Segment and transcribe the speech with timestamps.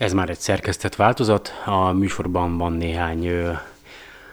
[0.00, 3.30] Ez már egy szerkesztett változat, a műsorban van néhány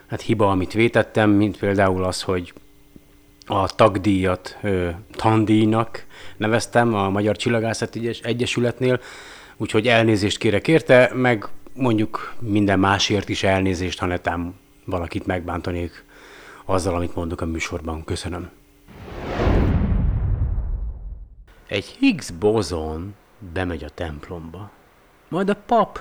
[0.07, 2.53] hát hiba, amit vétettem, mint például az, hogy
[3.45, 6.05] a tagdíjat ö, tandíjnak
[6.37, 8.99] neveztem a Magyar Csillagászat Egyesületnél,
[9.57, 14.55] úgyhogy elnézést kérek érte, meg mondjuk minden másért is elnézést, ha netán
[14.85, 16.03] valakit megbántanék
[16.65, 18.03] azzal, amit mondok a műsorban.
[18.03, 18.49] Köszönöm.
[21.67, 23.15] Egy Higgs bozon
[23.53, 24.75] bemegy a templomba.
[25.27, 25.99] Majd a pap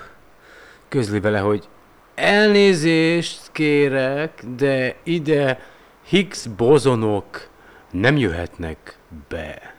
[0.88, 1.69] közli vele, hogy
[2.14, 5.60] elnézést kérek, de ide
[6.05, 7.48] Higgs bozonok
[7.91, 9.74] nem jöhetnek be.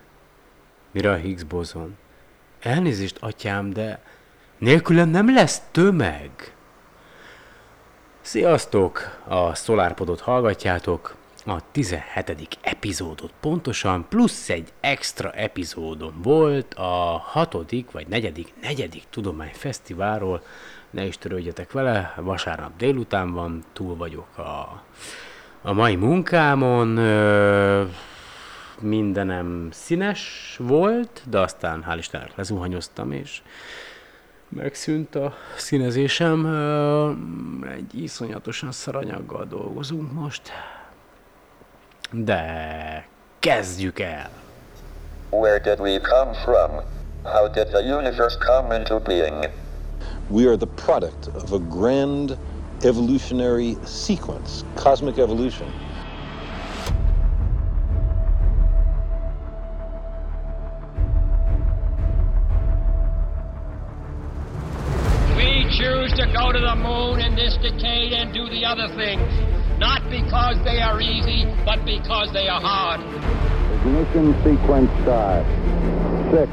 [0.92, 1.98] Mire a Higgs bozon?
[2.60, 4.02] Elnézést, atyám, de
[4.58, 6.32] nélkülem nem lesz tömeg.
[8.22, 9.20] Sziasztok!
[9.28, 11.16] A SolarPodot hallgatjátok,
[11.50, 12.58] a 17.
[12.62, 20.42] epizódot pontosan, plusz egy extra epizódom volt a hatodik vagy negyedik, negyedik tudományfesztiválról.
[20.90, 24.84] Ne is törődjetek vele, vasárnap délután van, túl vagyok a,
[25.62, 26.98] a mai munkámon.
[26.98, 27.84] Ö,
[28.80, 33.42] mindenem színes volt, de aztán hál' Istennek lezuhanyoztam, és
[34.50, 36.46] megszűnt a színezésem.
[37.76, 40.52] Egy iszonyatosan szaranyaggal dolgozunk most.
[42.12, 43.06] De
[43.40, 44.30] kezdjük el!
[45.30, 46.84] Where did we come from?
[47.24, 49.46] How did the universe come into being?
[50.30, 52.38] We are the product of a grand
[52.84, 55.68] evolutionary sequence, cosmic evolution.
[65.36, 69.57] We choose to go to the moon in this decade and do the other things,
[69.80, 73.02] not because they are easy, but because they are hard.
[73.80, 75.46] Ignition sequence start.
[76.32, 76.52] Six,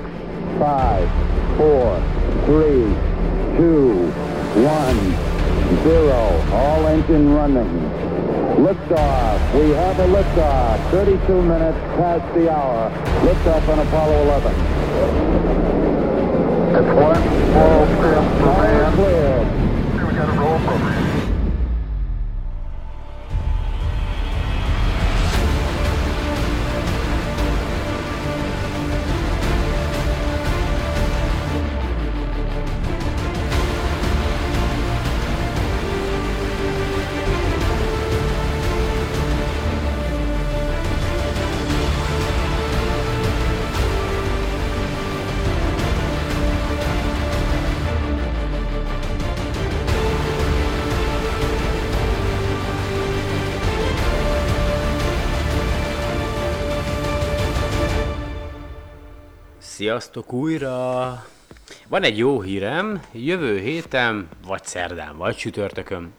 [0.59, 1.09] five,
[1.57, 1.97] four,
[2.47, 2.85] three,
[3.57, 4.07] two,
[4.63, 4.99] one,
[5.83, 6.21] zero.
[6.53, 7.69] All engine running.
[8.61, 9.55] Liftoff.
[9.55, 10.91] We have a liftoff.
[10.91, 12.91] 32 minutes past the hour.
[13.27, 14.55] Liftoff on Apollo 11.
[16.75, 18.93] It's one small step for All man.
[18.95, 20.07] clear.
[20.07, 21.24] We got a roll program.
[59.75, 61.25] Sziasztok újra!
[61.89, 66.13] Van egy jó hírem, jövő héten, vagy szerdán, vagy csütörtökön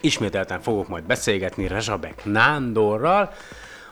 [0.00, 3.32] ismételten fogok majd beszélgetni Rezsabek Nándorral,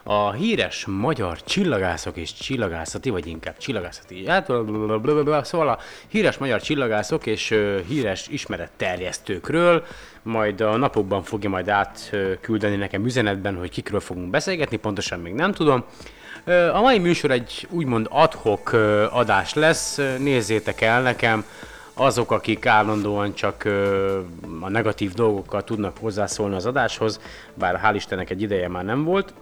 [0.02, 5.78] a híres magyar csillagászok és csillagászati, vagy inkább csillagászati, hát blablabla, szóval a
[6.08, 9.84] híres magyar csillagászok és ö, híres ismeretterjesztőkről,
[10.22, 15.52] majd a napokban fogja majd átküldeni nekem üzenetben, hogy kikről fogunk beszélgetni, pontosan még nem
[15.52, 15.84] tudom.
[16.72, 18.72] A mai műsor egy úgymond adhok
[19.10, 21.44] adás lesz, nézzétek el nekem,
[21.94, 23.64] azok, akik állandóan csak
[24.60, 27.20] a negatív dolgokkal tudnak hozzászólni az adáshoz,
[27.54, 29.34] bár hál' Istennek egy ideje már nem volt,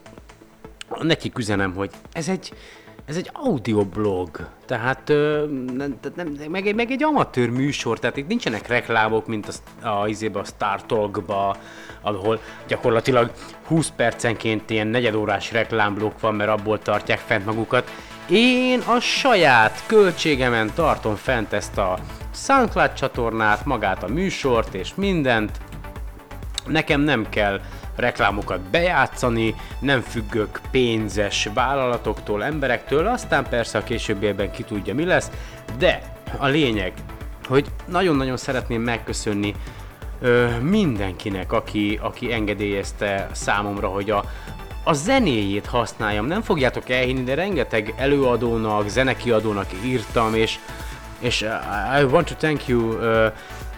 [0.99, 2.53] nekik üzenem, hogy ez egy,
[3.10, 5.44] ez egy audioblog, tehát ö,
[5.76, 9.48] nem, nem, meg, egy- meg egy amatőr műsor, tehát itt nincsenek reklámok, mint
[9.82, 11.56] a, a, izébe, a Star Talkba,
[12.00, 13.31] ahol gyakorlatilag
[13.66, 17.91] 20 percenként ilyen negyedórás reklámblokk van, mert abból tartják fent magukat.
[18.28, 21.99] Én a saját költségemen tartom fent ezt a
[22.34, 25.59] SoundCloud csatornát, magát a műsort és mindent,
[26.66, 27.60] Nekem nem kell
[28.00, 35.31] reklámokat bejátszani, nem függök pénzes vállalatoktól, emberektől, aztán persze a későbbiekben ki tudja mi lesz,
[35.78, 36.03] de
[36.38, 36.93] a lényeg,
[37.49, 39.55] hogy nagyon-nagyon szeretném megköszönni
[40.20, 44.25] ö, mindenkinek, aki, aki engedélyezte számomra, hogy a,
[44.85, 46.26] a zenéjét használjam.
[46.26, 50.58] Nem fogjátok elhinni, de rengeteg előadónak, zenekiadónak írtam, és
[51.20, 53.32] és uh, I want to thank you, uh,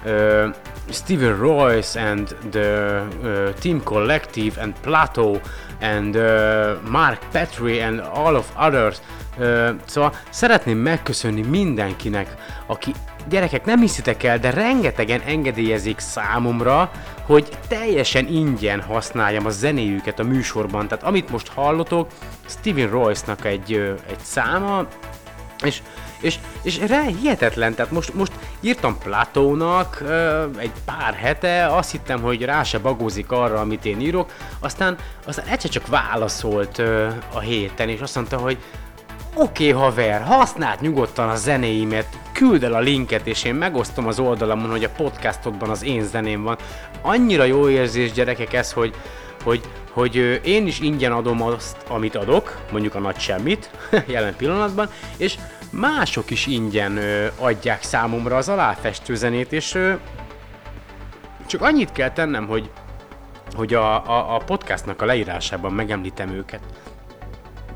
[0.04, 0.54] uh,
[0.90, 5.40] Stephen Royce and the uh, Team Collective and Plato
[5.80, 8.96] and uh, Mark Petrie and all of others.
[9.38, 12.34] Uh, szóval szeretném megköszönni mindenkinek,
[12.66, 12.92] aki
[13.28, 16.90] gyerekek, nem hiszitek el, de rengetegen engedélyezik számomra,
[17.26, 20.88] hogy teljesen ingyen használjam a zenéjüket a műsorban.
[20.88, 22.08] Tehát amit most hallotok,
[22.46, 23.72] Stephen Royce-nak egy,
[24.08, 24.86] egy száma,
[25.64, 25.82] és
[26.22, 30.02] És, és re, hihetetlen, tehát most, most írtam Platónak
[30.56, 34.96] egy pár hete, azt hittem, hogy rá se bagózik arra, amit én írok, aztán,
[35.26, 36.82] aztán egyszer csak válaszolt
[37.32, 38.58] a héten, és azt mondta, hogy
[39.34, 44.18] Oké okay, haver, használd nyugodtan a zenéimet, küld el a linket, és én megosztom az
[44.18, 46.56] oldalamon, hogy a podcastokban az én zeném van.
[47.02, 48.94] Annyira jó érzés gyerekek ez, hogy,
[49.42, 49.60] hogy,
[49.90, 53.70] hogy én is ingyen adom azt, amit adok, mondjuk a nagy semmit,
[54.06, 55.38] jelen pillanatban, és
[55.72, 59.92] mások is ingyen ö, adják számomra az aláfestő zenét, és ö,
[61.46, 62.70] csak annyit kell tennem, hogy,
[63.54, 66.60] hogy a, a, a podcastnak a leírásában megemlítem őket.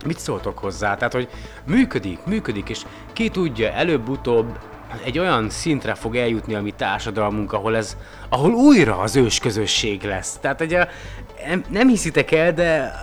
[0.04, 0.96] Mit szóltok hozzá?
[0.96, 1.28] Tehát, hogy
[1.64, 2.82] működik, működik, és
[3.12, 4.58] ki tudja, előbb-utóbb
[5.04, 7.96] egy olyan szintre fog eljutni a mi társadalmunk, ahol ez,
[8.28, 10.38] ahol újra az ős közösség lesz.
[10.40, 10.88] Tehát, hogy a,
[11.46, 12.94] nem, nem hiszitek el, de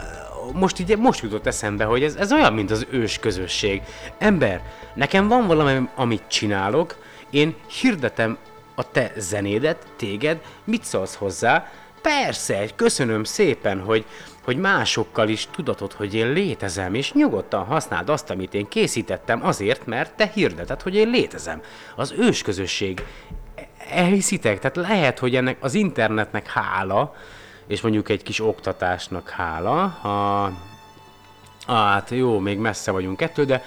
[0.54, 3.82] most így most jutott eszembe, hogy ez, ez olyan, mint az ős közösség.
[4.18, 4.62] Ember,
[4.94, 6.96] nekem van valami, amit csinálok,
[7.30, 8.38] én hirdetem
[8.76, 11.72] a te zenédet, téged, mit szólsz hozzá?
[12.02, 14.06] Persze, köszönöm szépen, hogy,
[14.44, 19.86] hogy másokkal is tudatod, hogy én létezem, és nyugodtan használd azt, amit én készítettem azért,
[19.86, 21.62] mert te hirdeted, hogy én létezem.
[21.96, 23.04] Az ős közösség.
[23.90, 24.60] Elhiszitek?
[24.60, 27.16] Tehát lehet, hogy ennek az internetnek hála,
[27.68, 30.52] és mondjuk egy kis oktatásnak hála, a,
[31.68, 33.64] hát jó, még messze vagyunk ettől, de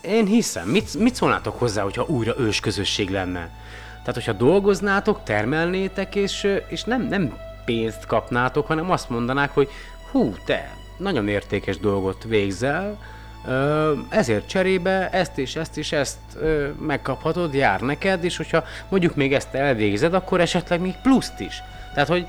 [0.00, 3.50] én hiszem, mit, mit szólnátok hozzá, hogyha újra ős közösség lenne?
[3.98, 9.68] Tehát, hogyha dolgoznátok, termelnétek, és, és nem, nem pénzt kapnátok, hanem azt mondanák, hogy
[10.10, 12.98] hú, te nagyon értékes dolgot végzel,
[14.08, 16.18] ezért cserébe ezt és ezt és ezt
[16.80, 21.62] megkaphatod, jár neked, és hogyha mondjuk még ezt elvégzed, akkor esetleg még pluszt is.
[21.94, 22.26] Tehát, hogy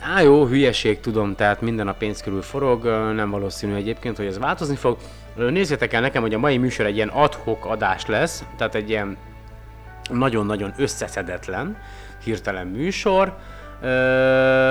[0.00, 2.84] Á, jó, hülyeség, tudom, tehát minden a pénz körül forog,
[3.14, 4.96] nem valószínű egyébként, hogy ez változni fog.
[5.34, 9.16] Nézzétek el nekem, hogy a mai műsor egy ilyen adhok adás lesz, tehát egy ilyen
[10.10, 11.76] nagyon-nagyon összeszedetlen,
[12.24, 13.36] hirtelen műsor.
[13.82, 13.88] Uh,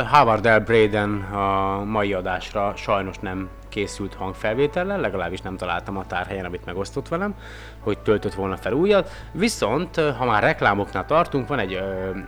[0.08, 0.60] Howard L.
[0.60, 7.08] Braden a mai adásra sajnos nem készült hangfelvétellel, legalábbis nem találtam a tárhelyen, amit megosztott
[7.08, 7.36] velem,
[7.80, 9.10] hogy töltött volna fel újat.
[9.32, 11.80] Viszont, ha már reklámoknál tartunk, van egy,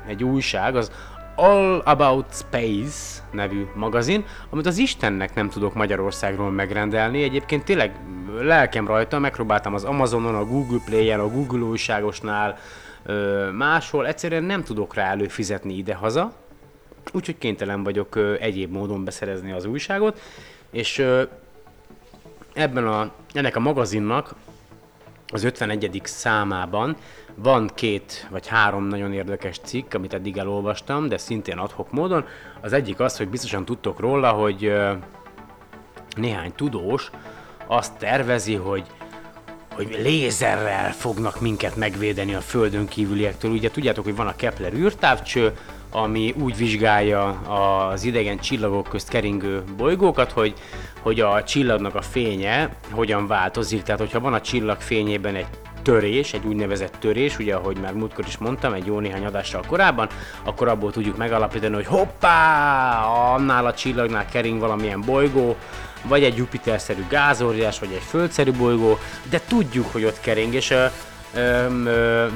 [0.07, 0.91] egy újság, az
[1.39, 7.23] All About Space nevű magazin, amit az Istennek nem tudok Magyarországról megrendelni.
[7.23, 7.95] Egyébként tényleg
[8.39, 12.57] lelkem rajta, megpróbáltam az Amazonon, a Google Play-en, a Google újságosnál,
[13.51, 16.33] máshol, egyszerűen nem tudok rá előfizetni ide-haza,
[17.11, 20.21] úgyhogy kénytelen vagyok egyéb módon beszerezni az újságot,
[20.71, 21.05] és
[22.53, 24.35] ebben a, ennek a magazinnak
[25.33, 26.01] az 51.
[26.03, 26.95] számában
[27.35, 32.25] van két vagy három nagyon érdekes cikk, amit eddig elolvastam, de szintén adhok módon.
[32.61, 34.73] Az egyik az, hogy biztosan tudtok róla, hogy
[36.15, 37.09] néhány tudós
[37.67, 38.83] azt tervezi, hogy
[39.77, 43.51] hogy lézerrel fognak minket megvédeni a földön kívüliektől.
[43.51, 45.53] Ugye tudjátok, hogy van a Kepler űrtávcső,
[45.91, 50.53] ami úgy vizsgálja az idegen csillagok közt keringő bolygókat, hogy,
[51.01, 53.83] hogy a csillagnak a fénye hogyan változik.
[53.83, 55.47] Tehát, hogyha van a csillag fényében egy
[55.81, 60.07] törés, egy úgynevezett törés, ugye ahogy már múltkor is mondtam, egy jó néhány adással korábban,
[60.43, 65.55] akkor abból tudjuk megalapítani, hogy hoppá, annál a csillagnál kering valamilyen bolygó,
[66.03, 68.97] vagy egy Jupiter-szerű gázóriás, vagy egy földszerű bolygó,
[69.29, 70.73] de tudjuk, hogy ott kering, és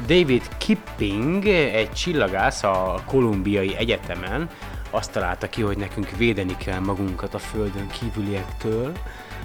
[0.08, 4.50] David Kipping, egy csillagász a Kolumbiai Egyetemen,
[4.90, 8.92] azt találta ki, hogy nekünk védeni kell magunkat a Földön kívüliektől,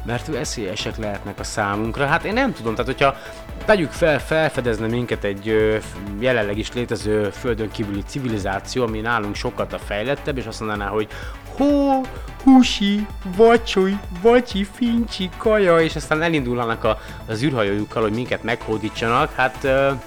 [0.05, 2.07] mert veszélyesek lehetnek a számunkra.
[2.07, 3.17] Hát én nem tudom, tehát hogyha
[3.65, 5.77] tegyük fel, felfedezne minket egy ö,
[6.19, 11.09] jelenleg is létező földön kívüli civilizáció, ami nálunk sokkal a fejlettebb, és azt mondaná, hogy
[11.57, 12.01] hó,
[12.43, 19.65] husi, vacsoly, vacsi, fincsi, kaja, és aztán elindulnak a, az űrhajójukkal, hogy minket meghódítsanak, hát
[19.65, 19.99] e,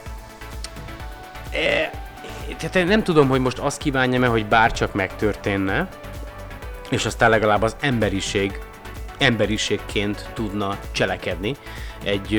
[2.57, 5.87] tehát nem tudom, hogy most azt kívánja e hogy bárcsak megtörténne,
[6.89, 8.59] és aztán legalább az emberiség
[9.19, 11.55] emberiségként tudna cselekedni
[12.03, 12.35] egy,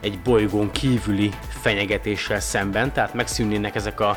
[0.00, 4.16] egy bolygón kívüli fenyegetéssel szemben, tehát megszűnnének ezek a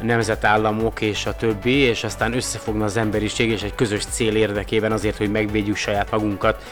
[0.00, 5.16] nemzetállamok és a többi, és aztán összefogna az emberiség és egy közös cél érdekében azért,
[5.16, 6.62] hogy megvédjük saját magunkat,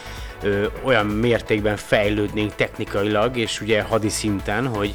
[0.42, 4.94] ö, olyan mértékben fejlődnénk technikailag, és ugye hadi szinten, hogy,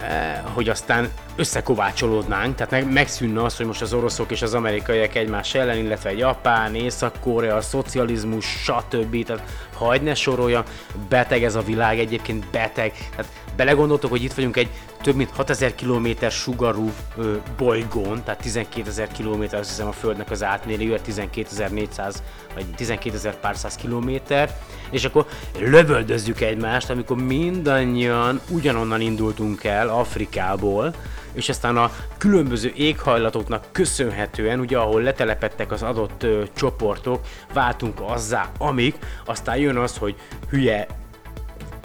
[0.00, 5.14] Eh, hogy aztán összekovácsolódnánk, tehát meg, megszűnne az, hogy most az oroszok és az amerikaiak
[5.14, 9.24] egymás ellen, illetve Japán, Észak-Korea, a szocializmus, stb.
[9.24, 9.42] Tehát
[9.74, 10.62] hagyd ne soroljam,
[11.08, 12.92] beteg ez a világ, egyébként beteg.
[13.10, 14.68] Tehát belegondoltok, hogy itt vagyunk egy
[15.02, 20.30] több mint 6000 km sugarú ö, bolygón, tehát 12 ezer km, azt hiszem a Földnek
[20.30, 22.14] az átmérője, 12.400
[22.54, 24.56] vagy 12.000 pár száz kilométer,
[24.90, 25.26] és akkor
[25.58, 30.94] lövöldözzük egymást, amikor mindannyian ugyanonnan indultunk el Afrikából,
[31.32, 37.20] és aztán a különböző éghajlatoknak köszönhetően, ugye ahol letelepettek az adott ö, csoportok,
[37.52, 40.16] váltunk azzá, amik, aztán jön az, hogy
[40.50, 40.86] hülye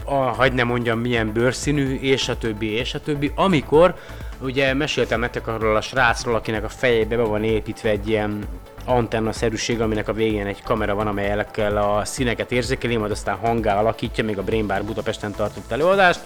[0.05, 3.95] a, hagyd ne mondjam milyen bőrszínű, és a többi, és a többi, amikor
[4.41, 8.43] ugye meséltem nektek arról a srácról, akinek a fejébe be van építve egy ilyen
[8.85, 14.23] antenna-szerűség, aminek a végén egy kamera van, amelyekkel a színeket érzékeli, majd aztán hangá alakítja,
[14.23, 16.19] még a Brain Bar Budapesten tartott előadást.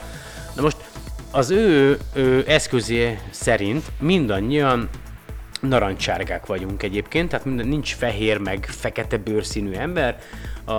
[0.56, 0.78] Na most
[1.32, 4.90] az ő, ő eszközé szerint mindannyian
[5.60, 10.20] narancsárgák vagyunk egyébként, tehát minden, nincs fehér meg fekete bőrszínű ember.
[10.66, 10.72] A,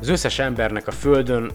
[0.00, 1.50] az összes embernek a földön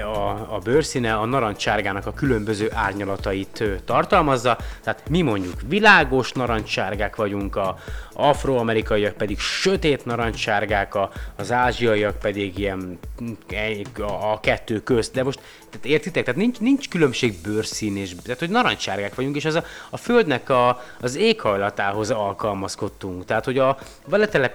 [0.00, 7.56] a, a bőrszíne a narancsárgának a különböző árnyalatait tartalmazza, tehát mi mondjuk világos narancsárgák vagyunk,
[7.56, 7.78] a
[8.12, 12.98] afroamerikaiak pedig sötét narancsárgák, a, az ázsiaiak pedig ilyen
[13.98, 16.24] a, kettő közt, de most tehát értitek?
[16.24, 20.48] Tehát nincs, nincs különbség bőrszín és tehát hogy narancsárgák vagyunk, és az a, a földnek
[20.48, 23.24] a, az éghajlatához alkalmazkodtunk.
[23.24, 23.78] Tehát, hogy a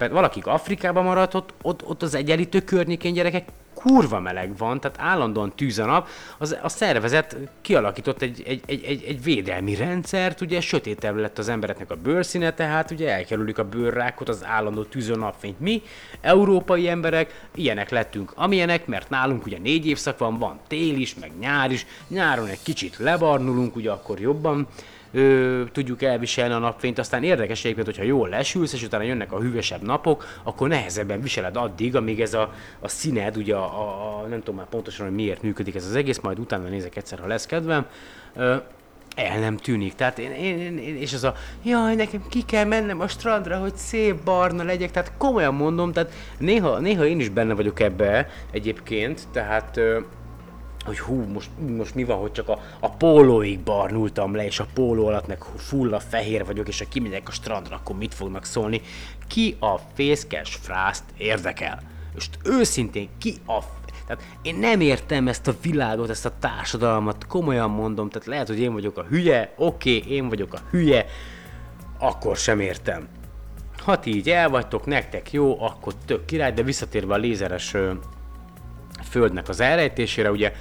[0.10, 5.54] valakik Afrikában maradt, ott, ott, ott az egyenlítő környékén gyerekek kurva meleg van, tehát állandóan
[5.56, 6.08] tűz a nap,
[6.38, 11.50] az, a szervezet kialakított egy, egy, egy, egy, egy védelmi rendszert, ugye sötétebb lett az
[11.50, 15.60] embereknek a bőrszíne, tehát ugye elkerülik a bőrrákot, az állandó tűző napfényt.
[15.60, 15.82] Mi,
[16.22, 21.32] európai emberek, ilyenek lettünk, amilyenek, mert nálunk ugye négy évszak van, van tél is, meg
[21.40, 24.68] nyár is, nyáron egy kicsit lebarnulunk, ugye akkor jobban
[25.18, 29.40] ö, tudjuk elviselni a napfényt, aztán érdekes egyébként, hogyha jól lesülsz, és utána jönnek a
[29.40, 34.40] hűvösebb napok, akkor nehezebben viseled addig, amíg ez a, a színed, ugye a, a, nem
[34.40, 37.46] tudom már pontosan, hogy miért működik ez az egész, majd utána nézek egyszer, ha lesz
[37.46, 37.86] kedvem,
[38.36, 38.56] ö,
[39.16, 39.96] el nem tűnik.
[39.96, 41.34] Tehát én, én, én, és az a,
[41.64, 46.12] jaj, nekem ki kell mennem a strandra, hogy szép barna legyek, tehát komolyan mondom, tehát
[46.38, 49.80] néha, néha én is benne vagyok ebbe egyébként, tehát
[50.88, 54.68] hogy hú, most, most mi van, hogy csak a, a pólóig barnultam le, és a
[54.74, 58.46] póló alatt meg full a fehér vagyok, és ha kimegyek a strandra, akkor mit fognak
[58.46, 58.82] szólni?
[59.28, 61.82] Ki a fészkes frászt érdekel?
[62.14, 63.60] Most őszintén, ki a
[64.08, 68.60] tehát én nem értem ezt a világot, ezt a társadalmat, komolyan mondom, tehát lehet, hogy
[68.60, 71.06] én vagyok a hülye, oké, okay, én vagyok a hülye,
[72.00, 73.08] akkor sem értem.
[73.78, 77.76] Ha ti így el nektek jó, akkor tök király, de visszatérve a lézeres
[79.10, 80.54] Földnek az elrejtésére, ugye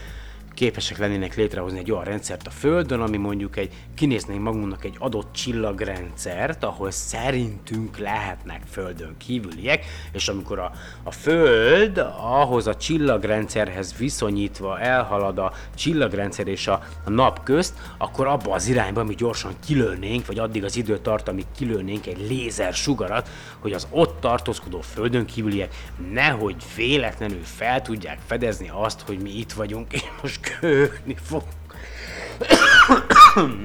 [0.56, 5.32] képesek lennének létrehozni egy olyan rendszert a Földön, ami mondjuk egy, kinéznénk magunknak egy adott
[5.32, 10.72] csillagrendszert, ahol szerintünk lehetnek Földön kívüliek, és amikor a,
[11.02, 18.26] a Föld ahhoz a csillagrendszerhez viszonyítva elhalad a csillagrendszer és a, a nap közt, akkor
[18.26, 22.74] abba az irányba mi gyorsan kilőnénk, vagy addig az idő tart, amíg kilőnénk egy lézer
[22.74, 25.74] sugarat, hogy az ott tartózkodó Földön kívüliek
[26.12, 31.42] nehogy véletlenül fel tudják fedezni azt, hogy mi itt vagyunk, és most kőni fog.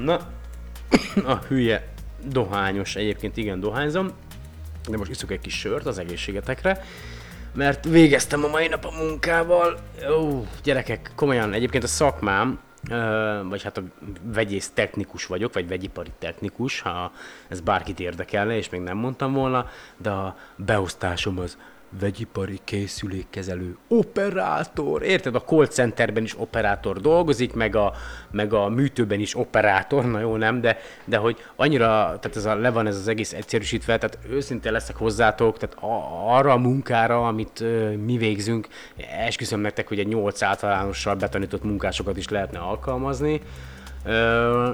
[0.03, 0.19] Na,
[1.25, 1.87] a hülye
[2.25, 4.11] dohányos, egyébként igen dohányzom,
[4.89, 6.83] de most iszok egy kis sört az egészségetekre,
[7.53, 9.79] mert végeztem a mai nap a munkával.
[10.09, 12.59] Ó, gyerekek, komolyan, egyébként a szakmám,
[13.49, 13.83] vagy hát a
[14.23, 17.11] vegyész technikus vagyok, vagy vegyipari technikus, ha
[17.47, 21.57] ez bárkit érdekelne, és még nem mondtam volna, de a beosztásom az
[21.99, 25.03] vegyipari készülékkezelő operátor.
[25.03, 25.35] Érted?
[25.35, 27.93] A call centerben is operátor dolgozik, meg a,
[28.31, 32.55] meg a műtőben is operátor, na jó, nem, de, de hogy annyira, tehát ez a,
[32.55, 37.27] le van ez az egész egyszerűsítve, tehát őszintén leszek hozzátok, tehát a, arra a munkára,
[37.27, 38.67] amit ö, mi végzünk,
[39.25, 43.41] esküszöm nektek, hogy egy 8 általánossal betanított munkásokat is lehetne alkalmazni.
[44.05, 44.69] Ö,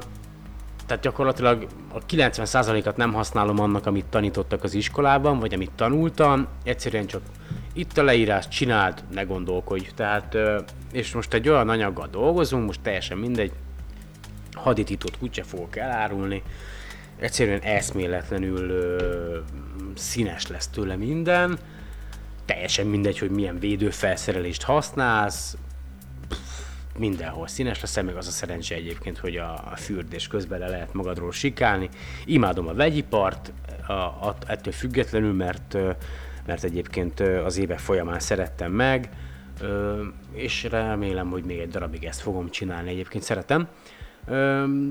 [0.87, 7.05] tehát gyakorlatilag a 90%-at nem használom annak, amit tanítottak az iskolában, vagy amit tanultam, egyszerűen
[7.05, 7.21] csak
[7.73, 9.89] itt a leírás, csináld, ne gondolkodj.
[9.95, 10.37] Tehát,
[10.91, 13.51] és most egy olyan anyaggal dolgozunk, most teljesen mindegy,
[14.53, 16.43] hadítított kutya fogok elárulni,
[17.19, 19.37] egyszerűen eszméletlenül ö,
[19.95, 21.57] színes lesz tőle minden,
[22.45, 25.57] teljesen mindegy, hogy milyen védőfelszerelést használsz,
[26.97, 31.31] mindenhol színes lesz, meg az a szerencse egyébként, hogy a, fürdés közben le lehet magadról
[31.31, 31.89] sikálni.
[32.25, 33.51] Imádom a vegyipart,
[33.87, 35.77] a, a, ettől függetlenül, mert,
[36.45, 39.09] mert egyébként az évek folyamán szerettem meg,
[40.33, 43.67] és remélem, hogy még egy darabig ezt fogom csinálni, egyébként szeretem.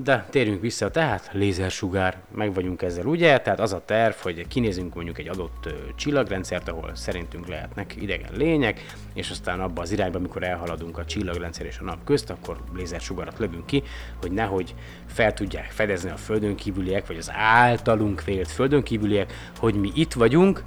[0.03, 3.39] De térjünk vissza, tehát lézersugár, meg vagyunk ezzel, ugye?
[3.39, 8.85] Tehát az a terv, hogy kinézünk mondjuk egy adott csillagrendszert, ahol szerintünk lehetnek idegen lények,
[9.13, 13.39] és aztán abba az irányba, amikor elhaladunk a csillagrendszer és a nap közt, akkor lézersugarat
[13.39, 13.83] lövünk ki,
[14.21, 14.75] hogy nehogy
[15.05, 20.13] fel tudják fedezni a földön kívüliek, vagy az általunk vélt földön kívüliek, hogy mi itt
[20.13, 20.63] vagyunk,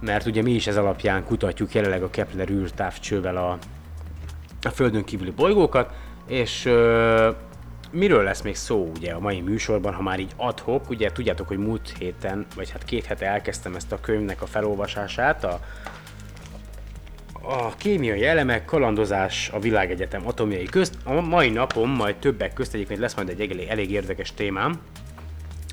[0.00, 3.58] mert ugye mi is ez alapján kutatjuk jelenleg a Kepler űrtávcsővel a,
[4.62, 5.92] a földön kívüli bolygókat,
[6.26, 7.30] és ö,
[7.90, 11.58] miről lesz még szó ugye a mai műsorban, ha már így adhok, ugye tudjátok, hogy
[11.58, 15.60] múlt héten, vagy hát két hete elkezdtem ezt a könyvnek a felolvasását, a,
[17.42, 20.94] a kémiai elemek, kalandozás a világegyetem atomjai közt.
[21.04, 24.80] A mai napon majd többek közt egyébként lesz majd egy elég, elég érdekes témám,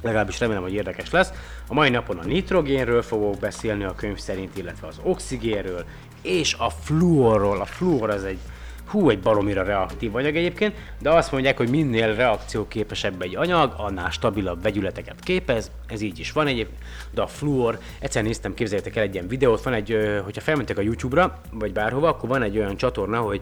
[0.02, 1.32] legalábbis remélem, hogy érdekes lesz.
[1.68, 5.86] A mai napon a nitrogénről fogok beszélni a könyv szerint, illetve az oxigénről,
[6.22, 7.62] és a fluorról.
[7.62, 8.40] A fluor az egy
[8.88, 14.10] hú, egy baromira reaktív anyag egyébként, de azt mondják, hogy minél reakcióképesebb egy anyag, annál
[14.10, 16.80] stabilabb vegyületeket képez, ez így is van egyébként,
[17.12, 20.82] de a fluor, egyszer néztem, képzeljétek el egy ilyen videót, van egy, hogyha felmentek a
[20.82, 23.42] YouTube-ra, vagy bárhova, akkor van egy olyan csatorna, hogy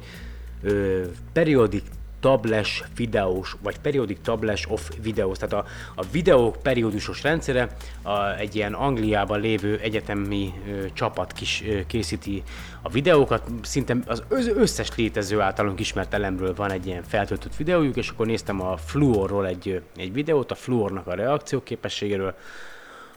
[0.63, 1.01] ö,
[1.33, 1.83] periodic
[2.19, 8.55] tables videós, vagy periodic tables of videos, tehát a, a videók periódusos rendszere a, egy
[8.55, 12.43] ilyen Angliában lévő egyetemi ö, csapat kis ö, készíti
[12.81, 14.23] a videókat, szinte az
[14.55, 19.47] összes létező általunk ismert elemről van egy ilyen feltöltött videójuk, és akkor néztem a fluorról
[19.47, 22.35] egy, egy videót, a fluornak a reakcióképességéről,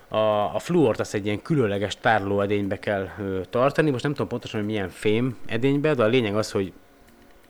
[0.09, 4.61] a, a fluort azt egy ilyen különleges tárolóedénybe kell ö, tartani, most nem tudom pontosan,
[4.61, 6.73] hogy milyen fém edénybe, de a lényeg az, hogy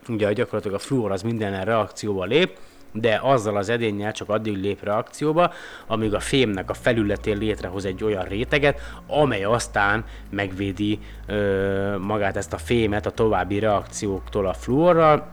[0.09, 2.57] ugye gyakorlatilag a fluor az minden reakcióba lép,
[2.91, 5.53] de azzal az edénnyel csak addig lép reakcióba,
[5.87, 12.53] amíg a fémnek a felületén létrehoz egy olyan réteget, amely aztán megvédi ö, magát ezt
[12.53, 15.27] a fémet a további reakcióktól a fluorral,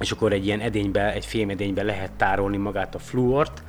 [0.00, 3.62] és akkor egy ilyen edénybe, egy fémedénybe lehet tárolni magát a fluort,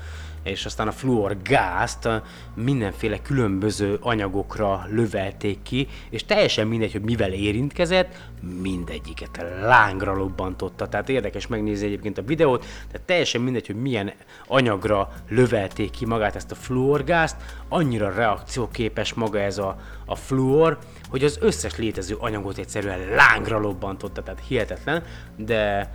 [0.44, 2.24] és aztán a fluor gázt a
[2.56, 8.32] mindenféle különböző anyagokra lövelték ki, és teljesen mindegy, hogy mivel érintkezett,
[8.62, 10.88] mindegyiket lángra lobbantotta.
[10.88, 14.14] Tehát érdekes megnézni egyébként a videót, tehát teljesen mindegy, hogy milyen
[14.48, 17.36] anyagra lövelték ki magát ezt a fluorgázt,
[17.70, 20.78] annyira reakcióképes maga ez a, a fluor,
[21.10, 25.04] hogy az összes létező anyagot egyszerűen lángra lobbantotta, tehát hihetetlen,
[25.38, 25.92] de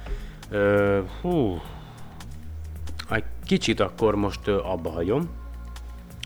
[0.51, 1.61] ö, hú,
[3.49, 5.29] kicsit akkor most abba hagyom,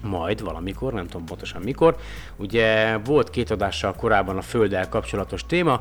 [0.02, 1.96] majd valamikor, nem tudom pontosan mikor.
[2.36, 5.80] Ugye volt két adással korábban a Földdel kapcsolatos téma,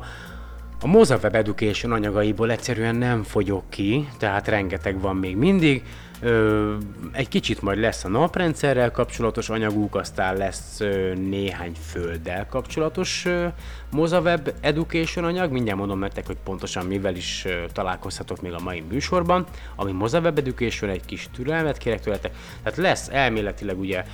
[0.80, 5.82] a Mozaweb Education anyagaiból egyszerűen nem fogyok ki, tehát rengeteg van még mindig.
[6.24, 6.74] Ö,
[7.12, 13.46] egy kicsit majd lesz a naprendszerrel kapcsolatos anyaguk, aztán lesz ö, néhány földdel kapcsolatos ö,
[13.90, 15.50] Mozaweb Education anyag.
[15.50, 19.46] Mindjárt mondom nektek, hogy pontosan mivel is ö, találkozhatok még a mai műsorban.
[19.76, 22.34] Ami Mozaweb Education, egy kis türelmet kérek tőletek.
[22.62, 24.04] Tehát lesz elméletileg ugye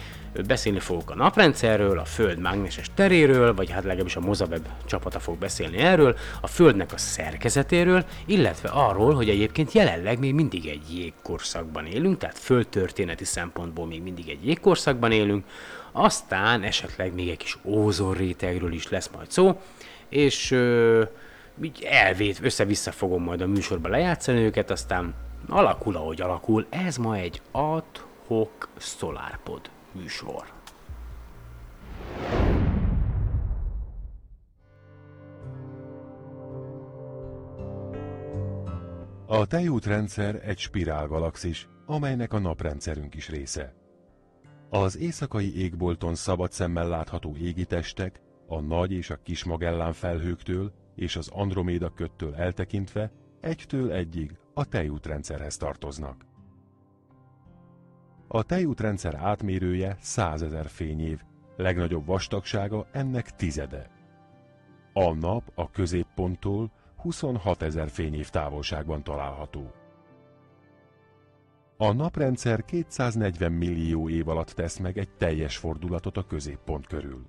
[0.47, 5.39] beszélni fogok a naprendszerről, a Föld mágneses teréről, vagy hát legalábbis a Mozaweb csapata fog
[5.39, 11.87] beszélni erről, a Földnek a szerkezetéről, illetve arról, hogy egyébként jelenleg még mindig egy jégkorszakban
[11.87, 15.45] élünk, tehát földtörténeti szempontból még mindig egy jégkorszakban élünk,
[15.93, 19.61] aztán esetleg még egy kis ózonrétegről is lesz majd szó,
[20.09, 21.03] és ö,
[21.63, 25.15] így elvét, össze-vissza fogom majd a műsorba lejátszani őket, aztán
[25.49, 26.67] alakul, ahogy alakul.
[26.71, 27.85] Ez ma egy ad
[28.27, 29.61] hoc SolarPod
[29.93, 30.57] műsor.
[39.27, 43.75] A tejútrendszer egy spirálgalaxis, amelynek a naprendszerünk is része.
[44.71, 51.17] Az éjszakai égbolton szabad szemmel látható égitestek, a nagy és a kis Magellán felhőktől és
[51.17, 56.28] az Androméda köttől eltekintve egytől egyig a tejútrendszerhez tartoznak.
[58.31, 61.21] A tejútrendszer átmérője 100 ezer fényév,
[61.57, 63.91] legnagyobb vastagsága ennek tizede.
[64.93, 69.73] A nap a középponttól 26 ezer fényév távolságban található.
[71.77, 77.27] A naprendszer 240 millió év alatt tesz meg egy teljes fordulatot a középpont körül.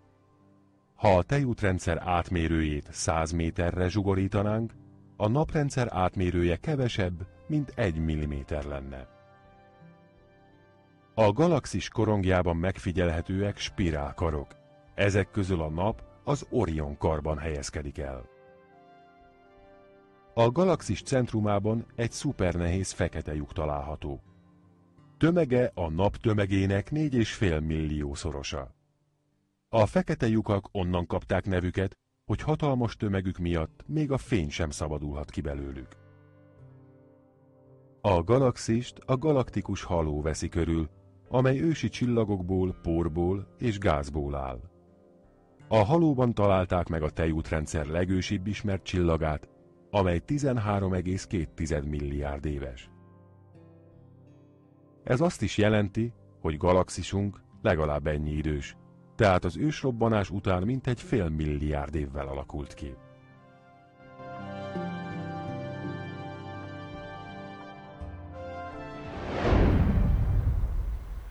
[0.96, 4.74] Ha a tejútrendszer átmérőjét 100 méterre zsugorítanánk,
[5.18, 8.34] a naprendszer átmérője kevesebb, mint 1 mm
[8.70, 9.19] lenne.
[11.20, 14.56] A galaxis korongjában megfigyelhetőek spirálkarok.
[14.96, 18.26] Ezek közül a nap az Orion karban helyezkedik el.
[20.34, 24.22] A galaxis centrumában egy szupernehéz fekete lyuk található.
[25.18, 28.76] Tömege a nap tömegének 4,5 millió szorosa.
[29.70, 35.30] A fekete lyukak onnan kapták nevüket, hogy hatalmas tömegük miatt még a fény sem szabadulhat
[35.30, 35.88] ki belőlük.
[38.02, 40.90] A galaxist a galaktikus haló veszi körül,
[41.30, 44.60] amely ősi csillagokból, porból és gázból áll.
[45.68, 49.50] A halóban találták meg a tejútrendszer legősibb ismert csillagát,
[49.92, 52.90] amely 13,2 milliárd éves.
[55.04, 58.78] Ez azt is jelenti, hogy galaxisunk legalább ennyi idős,
[59.16, 62.96] tehát az ősrobbanás után mintegy fél milliárd évvel alakult ki.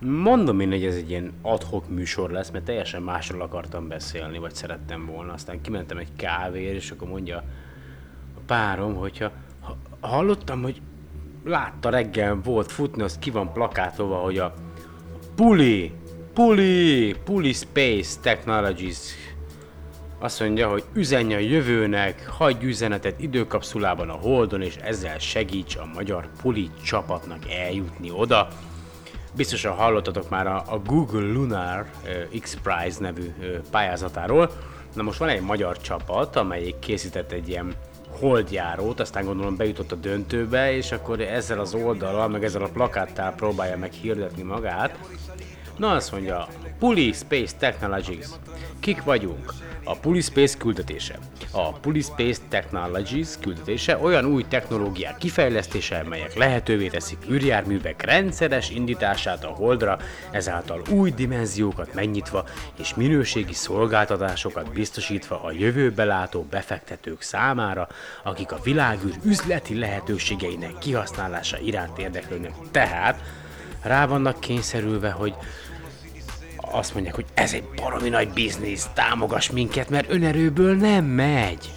[0.00, 4.54] Mondom én, hogy ez egy ilyen adhok műsor lesz, mert teljesen másról akartam beszélni, vagy
[4.54, 5.32] szerettem volna.
[5.32, 7.36] Aztán kimentem egy kávér, és akkor mondja
[8.36, 9.30] a párom, hogyha
[9.60, 10.80] ha, hallottam, hogy
[11.44, 14.54] látta reggel volt futni, az ki van plakátolva, hogy a
[15.34, 15.92] Puli,
[16.34, 19.14] Puli, Puli Space Technologies
[20.18, 25.90] azt mondja, hogy üzenje a jövőnek, hagyj üzenetet időkapszulában a Holdon, és ezzel segíts a
[25.94, 28.48] magyar Puli csapatnak eljutni oda.
[29.36, 31.86] Biztosan hallottatok már a, Google Lunar
[32.40, 33.32] X Prize nevű
[33.70, 34.50] pályázatáról.
[34.94, 37.74] Na most van egy magyar csapat, amelyik készített egy ilyen
[38.10, 43.32] holdjárót, aztán gondolom bejutott a döntőbe, és akkor ezzel az oldalal, meg ezzel a plakáttal
[43.32, 44.98] próbálja meg hirdetni magát.
[45.76, 48.26] Na azt mondja, Puli Space Technologies.
[48.80, 49.52] Kik vagyunk?
[49.84, 51.18] A Puli Space küldetése.
[51.50, 59.44] A Puli Space Technologies küldetése olyan új technológiák kifejlesztése, melyek lehetővé teszik űrjárművek rendszeres indítását
[59.44, 59.98] a Holdra,
[60.30, 62.44] ezáltal új dimenziókat megnyitva
[62.78, 67.88] és minőségi szolgáltatásokat biztosítva a jövőbe látó befektetők számára,
[68.22, 72.52] akik a világűr üzleti lehetőségeinek kihasználása iránt érdeklődnek.
[72.70, 73.22] Tehát
[73.82, 75.34] rá vannak kényszerülve, hogy
[76.70, 81.72] azt mondják, hogy ez egy baromi nagy biznisz, támogass minket, mert önerőből nem megy.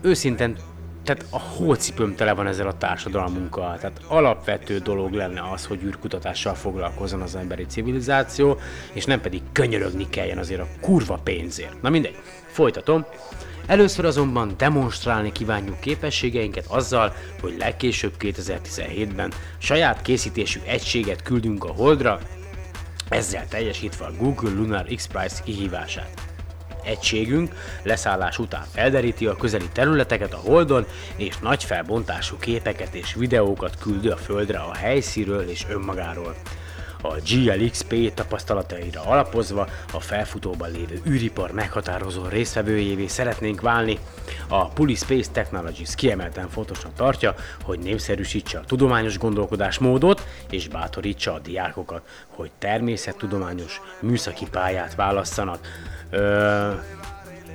[0.00, 0.56] Őszintén,
[1.04, 3.78] tehát a hócipőm tele van ezzel a társadalmunkkal.
[3.78, 8.58] Tehát alapvető dolog lenne az, hogy űrkutatással foglalkozzon az emberi civilizáció,
[8.92, 11.82] és nem pedig könyörögni kelljen azért a kurva pénzért.
[11.82, 13.04] Na mindegy, folytatom.
[13.66, 22.20] Először azonban demonstrálni kívánjuk képességeinket azzal, hogy legkésőbb 2017-ben saját készítésű egységet küldünk a Holdra,
[23.10, 26.22] ezzel teljesítve a Google Lunar X Prize kihívását.
[26.84, 33.78] Egységünk leszállás után felderíti a közeli területeket a Holdon, és nagy felbontású képeket és videókat
[33.78, 36.34] küld a Földre a helyszíről és önmagáról.
[37.02, 43.98] A GLXP tapasztalataira alapozva a felfutóban lévő űripar meghatározó résztvevőjévé szeretnénk válni.
[44.48, 51.38] A Puli Space Technologies kiemelten fontosnak tartja, hogy népszerűsítse a tudományos gondolkodásmódot és bátorítsa a
[51.38, 55.58] diákokat, hogy természettudományos műszaki pályát válasszanak.
[56.10, 56.72] Ö,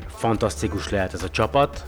[0.07, 1.85] fantasztikus lehet ez a csapat,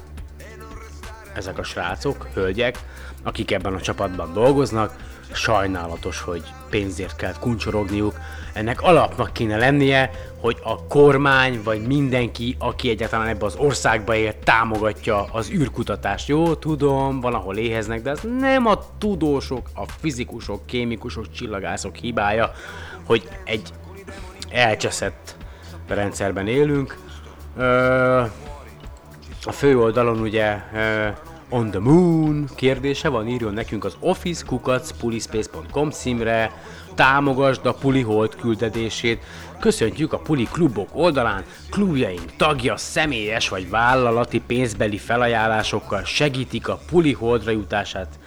[1.34, 2.80] ezek a srácok, hölgyek,
[3.24, 4.96] akik ebben a csapatban dolgoznak,
[5.34, 8.20] sajnálatos, hogy pénzért kell kuncsorogniuk.
[8.54, 14.40] Ennek alapnak kéne lennie, hogy a kormány, vagy mindenki, aki egyáltalán ebbe az országba él,
[14.44, 16.28] támogatja az űrkutatást.
[16.28, 22.52] Jó, tudom, valahol éheznek, de ez nem a tudósok, a fizikusok, kémikusok, csillagászok hibája,
[23.06, 23.70] hogy egy
[24.50, 25.36] elcseszett
[25.88, 26.98] rendszerben élünk.
[27.58, 28.24] Ö,
[29.44, 31.08] a főoldalon ugye ö,
[31.50, 36.62] On the Moon kérdése van, írjon nekünk az office.pulispace.com címre,
[36.96, 39.24] támogasd a Puli Hold küldetését,
[39.60, 47.14] köszöntjük a Puli klubok oldalán, klubjaink tagja személyes vagy vállalati pénzbeli felajánlásokkal segítik a Puli
[47.14, 48.20] Holdra jutását.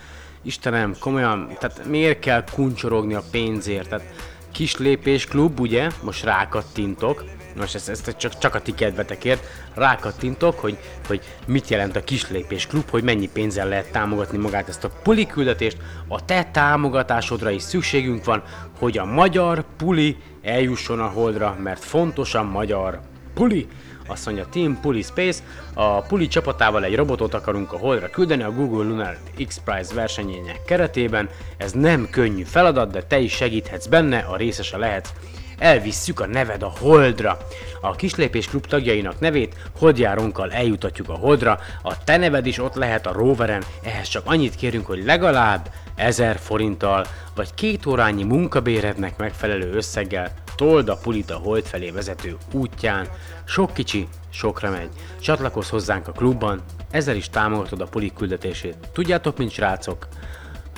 [0.42, 3.88] Istenem, komolyan, tehát miért kell kuncsorogni a pénzért?
[3.88, 4.14] Tehát
[4.52, 5.90] kis lépés klub, ugye?
[6.02, 7.24] Most rákattintok
[7.56, 12.66] most ezt, ezt csak, csak a ti kedvetekért rákattintok, hogy, hogy mit jelent a kislépés
[12.66, 15.76] klub, hogy mennyi pénzzel lehet támogatni magát ezt a puli küldetést.
[16.08, 18.42] A te támogatásodra is szükségünk van,
[18.78, 23.00] hogy a magyar puli eljusson a holdra, mert fontos a magyar
[23.34, 23.68] puli.
[24.06, 25.42] Azt mondja Team Puli Space,
[25.74, 30.64] a Puli csapatával egy robotot akarunk a Holdra küldeni a Google Lunar X Prize versenyének
[30.66, 31.28] keretében.
[31.56, 35.12] Ez nem könnyű feladat, de te is segíthetsz benne, a részese lehetsz
[35.60, 37.38] elvisszük a neved a Holdra.
[37.80, 43.06] A Kislépés Klub tagjainak nevét Holdjárónkkal eljutatjuk a Holdra, a te neved is ott lehet
[43.06, 49.72] a roveren, ehhez csak annyit kérünk, hogy legalább 1000 forinttal, vagy két órányi munkabérednek megfelelő
[49.72, 53.08] összeggel told a pulit a hold felé vezető útján.
[53.44, 54.88] Sok kicsi, sokra megy.
[55.20, 58.76] Csatlakozz hozzánk a klubban, ezzel is támogatod a puli küldetését.
[58.92, 60.08] Tudjátok, mint srácok,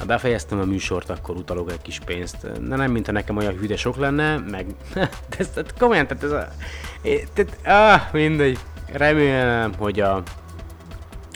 [0.03, 2.67] ha befejeztem a műsort, akkor utalok egy kis pénzt.
[2.69, 4.67] De nem, mintha nekem olyan hűde sok lenne, meg...
[4.95, 6.49] de ez, tehát komolyan, tehát ez a...
[7.35, 8.59] Tehát, ah, mindegy.
[8.93, 10.23] Remélem, hogy a,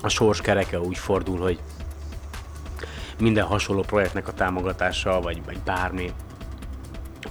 [0.02, 1.58] a sors kereke úgy fordul, hogy
[3.18, 6.12] minden hasonló projektnek a támogatása, vagy, vagy bármi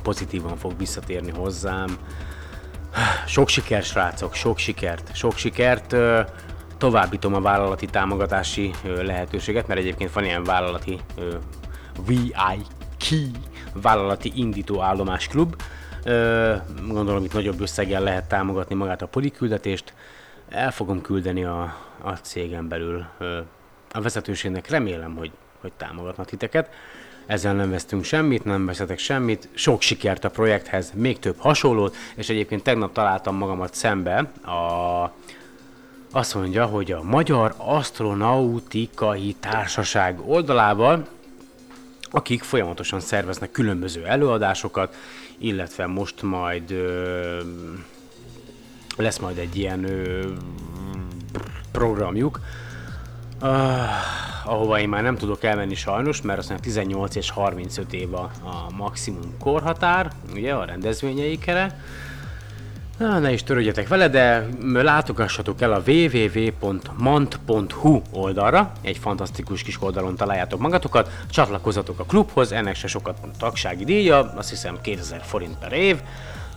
[0.04, 1.98] pozitívan fog visszatérni hozzám.
[3.26, 5.96] Sok sikert, srácok, sok sikert, sok sikert.
[6.78, 11.00] Továbbítom a vállalati támogatási lehetőséget, mert egyébként van ilyen vállalati
[12.06, 13.30] VIK,
[13.74, 15.62] vállalati indító állomásklub.
[16.04, 16.56] Ö,
[16.88, 19.94] Gondolom itt nagyobb összeggel lehet támogatni magát a poliküldetést.
[20.50, 23.06] El fogom küldeni a, a cégen belül
[23.92, 24.70] a vezetőségnek.
[24.70, 26.70] Remélem, hogy, hogy támogatnak titeket.
[27.26, 29.50] Ezzel nem vesztünk semmit, nem veszetek semmit.
[29.54, 35.12] Sok sikert a projekthez, még több hasonlót, és egyébként tegnap találtam magamat szembe a
[36.16, 41.08] azt mondja, hogy a Magyar Astronautikai Társaság oldalával,
[42.12, 44.96] akik folyamatosan szerveznek különböző előadásokat,
[45.38, 47.40] illetve most majd ö,
[48.98, 50.32] lesz majd egy ilyen ö,
[51.72, 52.40] programjuk,
[53.42, 53.50] uh,
[54.46, 58.32] ahova én már nem tudok elmenni sajnos, mert azt mondja 18 és 35 év a,
[58.44, 61.80] a maximum korhatár, ugye a rendezvényeikre.
[62.98, 67.22] Na, ne is törődjetek vele, de látogassatok el a www.mant.hu
[68.12, 74.34] oldalra, egy fantasztikus kis oldalon találjátok magatokat, csatlakozzatok a klubhoz, ennek se sokat tagsági díja,
[74.36, 75.98] azt hiszem 2000 forint per év,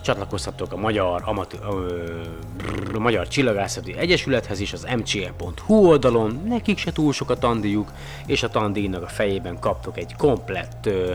[0.00, 7.12] csatlakozhatok a Magyar, Amatő, ö, Magyar Csillagászati Egyesülethez is, az mce.hu oldalon, nekik se túl
[7.12, 7.92] sok a tandíjuk,
[8.26, 11.12] és a tandíjnak a fejében kaptok egy komplett ö,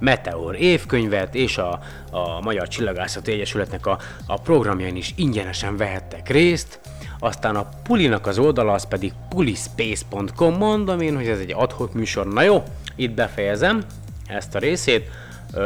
[0.00, 1.80] Meteor évkönyvet, és a,
[2.10, 6.80] a Magyar Csillagászati Egyesületnek a, a programjain is ingyenesen vehettek részt.
[7.18, 12.26] Aztán a Pulinak az oldala az pedig pulispace.com, mondom én, hogy ez egy adhok műsor.
[12.26, 12.62] Na jó,
[12.96, 13.84] itt befejezem
[14.26, 15.08] ezt a részét.
[15.52, 15.62] Ö,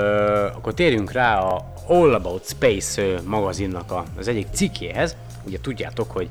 [0.47, 5.17] akkor térjünk rá a All About Space magazinnak a, az egyik cikkéhez.
[5.45, 6.29] Ugye tudjátok, hogy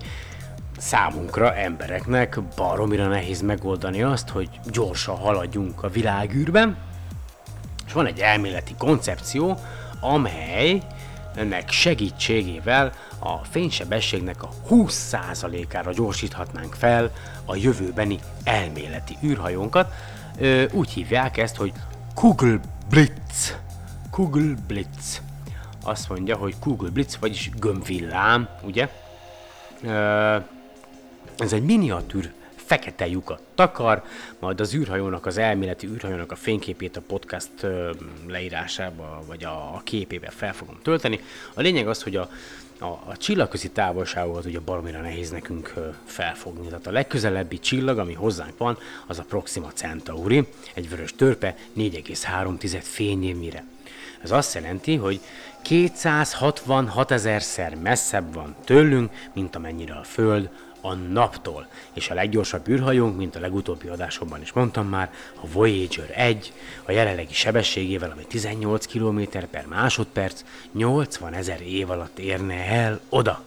[0.78, 6.78] számunkra, embereknek baromira nehéz megoldani azt, hogy gyorsan haladjunk a világűrben,
[7.98, 9.58] van egy elméleti koncepció,
[10.00, 10.82] amely
[11.36, 17.12] ennek segítségével a fénysebességnek a 20%-ára gyorsíthatnánk fel
[17.46, 19.94] a jövőbeni elméleti űrhajónkat.
[20.72, 21.72] Úgy hívják ezt, hogy
[22.16, 23.58] Google Blitz.
[24.12, 25.22] Google Blitz.
[25.84, 28.90] Azt mondja, hogy Google Blitz, vagyis gömbvillám, ugye?
[31.38, 32.34] Ez egy miniatűr
[32.68, 34.04] fekete lyukat takar,
[34.40, 37.50] majd az űrhajónak, az elméleti űrhajónak a fényképét a podcast
[38.28, 41.20] leírásába, vagy a, a képébe fel fogom tölteni.
[41.54, 42.30] A lényeg az, hogy a,
[42.80, 45.74] a, a csillagközi távolságokat ugye baromira nehéz nekünk
[46.06, 46.68] felfogni.
[46.68, 48.78] Tehát a legközelebbi csillag, ami hozzánk van,
[49.08, 53.64] az a Proxima Centauri, egy vörös törpe 4,3 fényévmire.
[54.22, 55.20] Ez azt jelenti, hogy
[55.62, 60.50] 266 ezerszer messzebb van tőlünk, mint amennyire a Föld
[60.88, 61.68] a naptól.
[61.94, 66.54] És a leggyorsabb űrhajónk, mint a legutóbbi adásomban is mondtam már, a Voyager 1,
[66.86, 69.22] a jelenlegi sebességével, ami 18 km
[69.52, 73.44] per másodperc, 80 ezer év alatt érne el oda.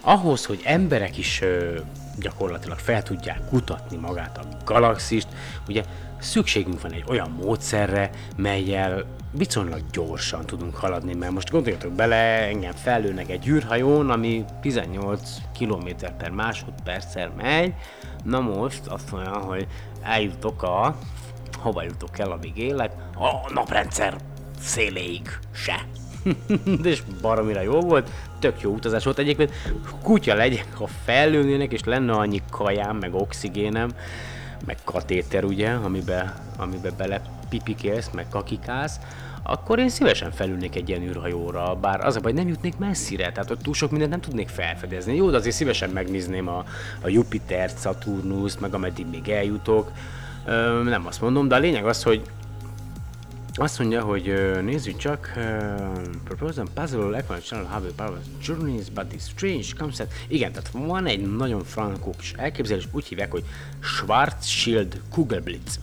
[0.00, 1.78] Ahhoz, hogy emberek is ö,
[2.18, 5.28] gyakorlatilag fel tudják kutatni magát a galaxist,
[5.68, 5.84] ugye
[6.22, 12.72] szükségünk van egy olyan módszerre, melyel viszonylag gyorsan tudunk haladni, mert most gondoljatok bele, engem
[12.72, 15.20] fellőnek egy űrhajón, ami 18
[15.58, 17.74] km per másodperccel megy,
[18.24, 19.66] na most azt mondja, hogy
[20.02, 20.96] eljutok a,
[21.58, 24.16] hova jutok el, amíg élek, a naprendszer
[24.60, 25.86] széléig se.
[26.82, 29.18] És baromira jó volt, tök jó utazás volt.
[29.18, 29.52] Egyébként,
[30.02, 33.90] kutya legyek, ha fellőnének és lenne annyi kajám, meg oxigénem,
[34.66, 38.98] meg katéter ugye, amibe, amibe bele pipikélsz, meg kakikálsz,
[39.42, 43.50] akkor én szívesen felülnék egy ilyen űrhajóra, bár az a baj, nem jutnék messzire, tehát
[43.50, 45.14] ott túl sok mindent nem tudnék felfedezni.
[45.14, 46.64] Jó, de azért szívesen megnézném a,
[47.00, 49.90] a Jupiter, Saturnus, meg ameddig még eljutok.
[50.44, 52.22] Ö, nem azt mondom, de a lényeg az, hogy
[53.54, 55.42] azt mondja, hogy nézzük csak, uh,
[56.24, 60.12] proposal puzzle electronic channel have a power journeys, but this strange concept.
[60.28, 63.44] Igen, tehát van egy nagyon frankós elképzelés, úgy hívják, hogy
[63.80, 65.80] Schwarzschild Kugelblitz.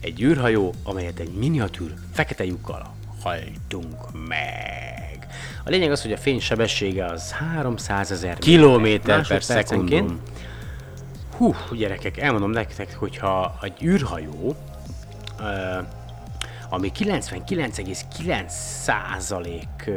[0.00, 5.26] Egy űrhajó, amelyet egy miniatűr fekete lyukkal hajtunk meg.
[5.64, 10.20] A lényeg az, hogy a fény sebessége az 300 ezer kilométer per szekundum.
[11.36, 14.56] Hú, gyerekek, elmondom nektek, hogyha egy űrhajó,
[15.40, 15.78] ö,
[16.70, 18.48] ami 99,9
[18.82, 19.90] százalék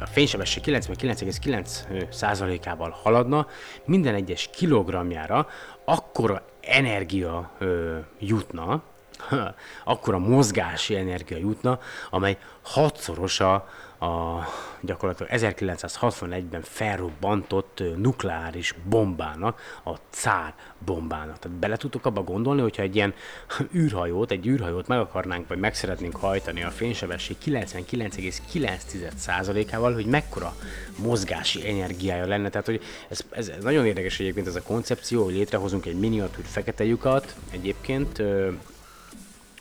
[0.00, 3.46] a fénysebesség 99,9 százalékával haladna,
[3.84, 5.46] minden egyes kilogrammjára
[5.84, 8.82] akkora energia ö, jutna,
[9.84, 11.78] akkora mozgási energia jutna,
[12.10, 13.68] amely hatszorosa
[14.04, 14.46] a
[14.80, 21.38] gyakorlatilag 1961-ben felrobbantott nukleáris bombának, a cár bombának.
[21.38, 23.14] Tehát bele tudtok abba gondolni, hogyha egy ilyen
[23.76, 30.54] űrhajót, egy űrhajót meg akarnánk, vagy meg szeretnénk hajtani a fénysebesség 99,9%-ával, hogy mekkora
[30.98, 32.48] mozgási energiája lenne.
[32.48, 36.44] Tehát, hogy ez, ez, ez nagyon érdekes egyébként ez a koncepció, hogy létrehozunk egy miniatűr
[36.44, 38.22] fekete lyukat egyébként,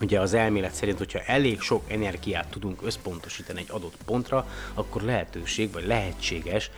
[0.01, 5.71] Ugye az elmélet szerint, hogyha elég sok energiát tudunk összpontosítani egy adott pontra, akkor lehetőség
[5.71, 6.71] vagy lehetséges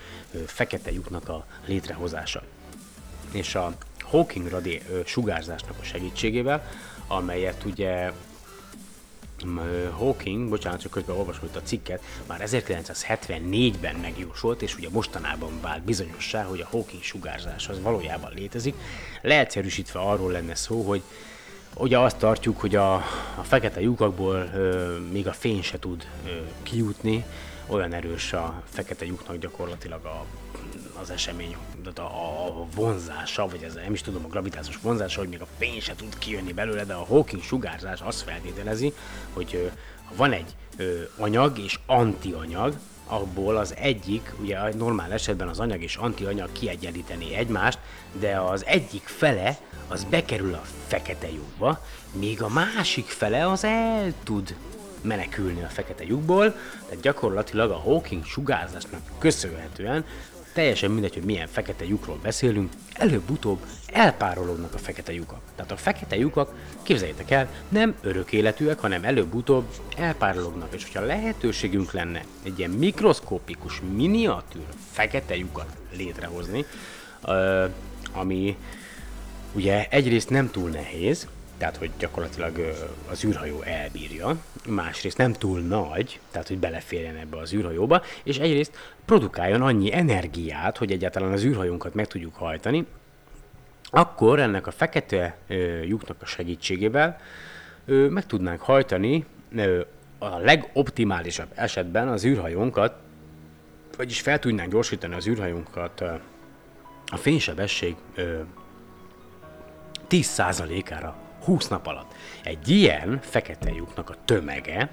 [0.46, 2.44] fekete lyuknak a létrehozása.
[3.32, 6.72] És a Hawking radi sugárzásnak a segítségével,
[7.08, 8.12] amelyet ugye
[9.98, 15.84] Hawking, bocsánat, csak közben olvasom itt a cikket, már 1974-ben megjósolt, és ugye mostanában vált
[15.84, 18.76] bizonyossá, hogy a Hawking sugárzás az valójában létezik.
[19.22, 21.02] Leegyszerűsítve arról lenne szó, hogy
[21.78, 22.94] Ugye azt tartjuk, hogy a,
[23.36, 26.30] a fekete lyukakból ö, még a fény se tud ö,
[26.64, 27.26] kijutni,
[27.68, 30.26] olyan erős a fekete lyuknak gyakorlatilag a,
[31.02, 31.56] az esemény,
[31.96, 35.82] a, a vonzása, vagy ez nem is tudom, a gravitációs vonzása, hogy még a fény
[35.82, 38.94] se tud kijönni belőle, de a Hawking sugárzás azt feltételezi,
[39.34, 39.68] hogy ö,
[40.16, 45.96] van egy ö, anyag és antianyag, abból az egyik, ugye normál esetben az anyag és
[45.96, 47.80] antianyag kiegyenlíteni egymást,
[48.20, 49.58] de az egyik fele
[49.88, 54.56] az bekerül a fekete lyukba, míg a másik fele az el tud
[55.02, 60.06] menekülni a fekete lyukból, tehát gyakorlatilag a Hawking sugárzásnak köszönhetően
[60.56, 65.42] teljesen mindegy, hogy milyen fekete lyukról beszélünk, előbb-utóbb elpárolognak a fekete lyukak.
[65.56, 69.66] Tehát a fekete lyukak, képzeljétek el, nem örök életűek, hanem előbb-utóbb
[69.98, 70.74] elpárolognak.
[70.74, 76.66] És hogyha lehetőségünk lenne egy ilyen mikroszkópikus, miniatűr fekete lyukat létrehozni,
[78.14, 78.58] ami
[79.56, 82.74] ugye egyrészt nem túl nehéz, tehát hogy gyakorlatilag
[83.10, 84.38] az űrhajó elbírja,
[84.68, 90.78] másrészt nem túl nagy, tehát hogy beleférjen ebbe az űrhajóba, és egyrészt produkáljon annyi energiát,
[90.78, 92.86] hogy egyáltalán az űrhajónkat meg tudjuk hajtani,
[93.84, 95.38] akkor ennek a fekete
[95.86, 97.20] lyuknak a segítségével
[97.86, 99.26] meg tudnánk hajtani
[100.18, 102.94] a legoptimálisabb esetben az űrhajónkat,
[103.98, 106.02] vagyis fel tudnánk gyorsítani az űrhajónkat
[107.06, 107.96] a fénysebesség
[110.10, 112.14] 10%-ára 20 nap alatt.
[112.44, 114.90] Egy ilyen fekete lyuknak a tömege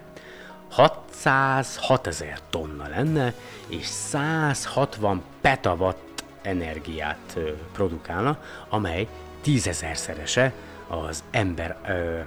[0.70, 3.34] 606 ezer tonna lenne,
[3.66, 9.08] és 160 petawatt energiát ö, produkálna, amely
[9.40, 10.52] tízezerszerese
[10.88, 12.20] az ember, ö,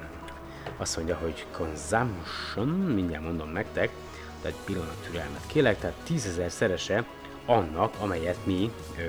[0.78, 3.90] azt mondja, hogy consumption, mindjárt mondom nektek,
[4.42, 7.06] de egy pillanat türelmet kérek, tehát tízezer szerese
[7.46, 9.02] annak, amelyet mi ö,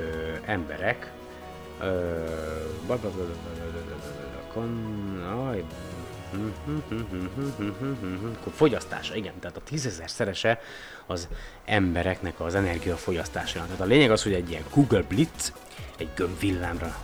[0.44, 1.12] emberek
[8.40, 10.60] akkor fogyasztása, igen, tehát a tízezer szerese
[11.06, 11.28] az
[11.64, 13.68] embereknek az energiafogyasztásának.
[13.68, 15.52] Tehát a lényeg az, hogy egy ilyen Google Blitz,
[15.98, 16.96] egy gömbvillámra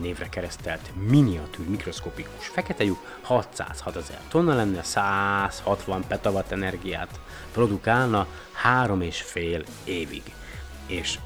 [0.00, 7.20] névre keresztelt miniatűr mikroszkopikus fekete lyuk 606 ezer tonna lenne, 160 petawatt energiát
[7.52, 10.22] produkálna három és fél évig.
[10.86, 11.18] És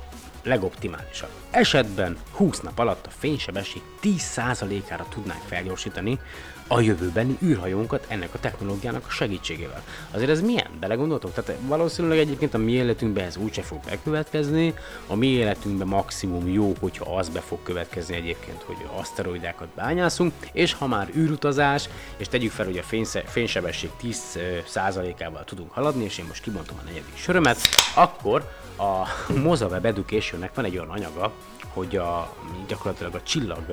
[0.42, 6.18] legoptimálisabb esetben 20 nap alatt a fénysebesség 10%-ára tudnánk felgyorsítani
[6.66, 9.82] a jövőbeni űrhajónkat ennek a technológiának a segítségével.
[10.10, 10.70] Azért ez milyen?
[10.80, 11.32] Belegondoltok?
[11.32, 14.74] Tehát valószínűleg egyébként a mi életünkben ez úgyse fog bekövetkezni,
[15.06, 20.72] a mi életünkben maximum jó, hogyha az be fog következni egyébként, hogy aszteroidákat bányászunk, és
[20.72, 26.42] ha már űrutazás, és tegyük fel, hogy a fénysebesség 10%-ával tudunk haladni, és én most
[26.42, 27.58] kibontom a negyedik sörömet,
[27.94, 29.06] akkor a
[29.42, 31.32] Mozaweb Educationnek van egy olyan anyaga,
[31.72, 32.34] hogy a,
[32.66, 33.64] gyakorlatilag a csillag,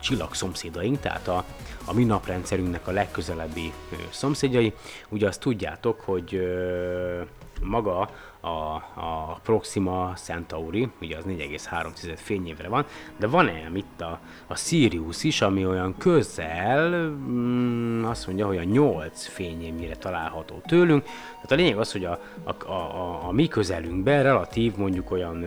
[0.00, 1.44] csillag szomszédaink, tehát a,
[1.84, 3.72] a mi naprendszerünknek a legközelebbi
[4.10, 4.74] szomszédjai,
[5.08, 6.40] ugye azt tudjátok, hogy
[7.62, 8.10] maga
[8.44, 14.56] a, a Proxima Centauri, ugye az 4,3 fényévre van, de van -e itt a, a
[14.56, 21.02] Sirius is, ami olyan közel, mm, azt mondja, hogy a 8 fényévnyire található tőlünk.
[21.34, 25.44] Tehát a lényeg az, hogy a, a, a, a, a mi közelünkben relatív mondjuk olyan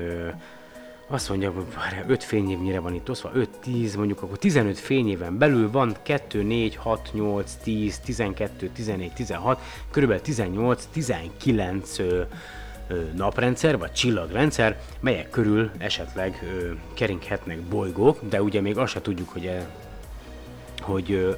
[1.08, 1.66] azt mondja, hogy
[2.08, 3.32] 5 fényévnyire van itt oszva,
[3.66, 9.62] 5-10, mondjuk akkor 15 fényéven belül van 2, 4, 6, 8, 10, 12, 14, 16,
[9.92, 12.24] körülbelül 18, 19 ö, ö,
[13.16, 16.44] naprendszer, vagy csillagrendszer, melyek körül esetleg
[16.94, 19.68] keringhetnek bolygók, de ugye még azt se tudjuk, hogy, e,
[20.82, 21.36] hogy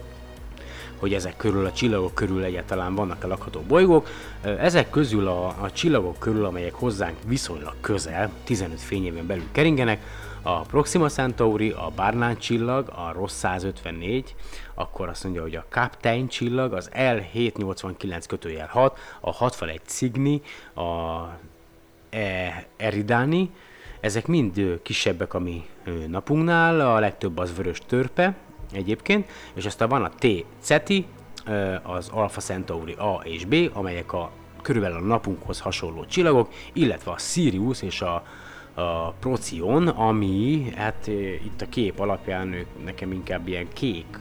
[1.00, 4.10] hogy ezek körül, a csillagok körül egyáltalán vannak-e lakható bolygók.
[4.42, 10.02] Ezek közül a, a csillagok körül, amelyek hozzánk viszonylag közel, 15 fényéven belül keringenek,
[10.42, 14.36] a Proxima Centauri, a Barnard csillag, a Ross 154,
[14.74, 20.42] akkor azt mondja, hogy a Captain csillag, az L789 kötőjel 6, a 61 Cygni,
[20.76, 20.82] a
[22.10, 23.50] e Eridani,
[24.00, 25.66] ezek mind kisebbek a mi
[26.08, 28.36] napunknál, a legtöbb az vörös törpe
[28.72, 30.28] egyébként, és aztán van a T.
[30.60, 31.06] Ceti,
[31.84, 34.32] az Alpha Centauri A és B, amelyek a
[34.62, 38.24] körülbelül a napunkhoz hasonló csillagok, illetve a Sirius és a,
[38.78, 41.08] a Procyon, ami hát
[41.44, 44.20] itt a kép alapján ők nekem inkább ilyen kék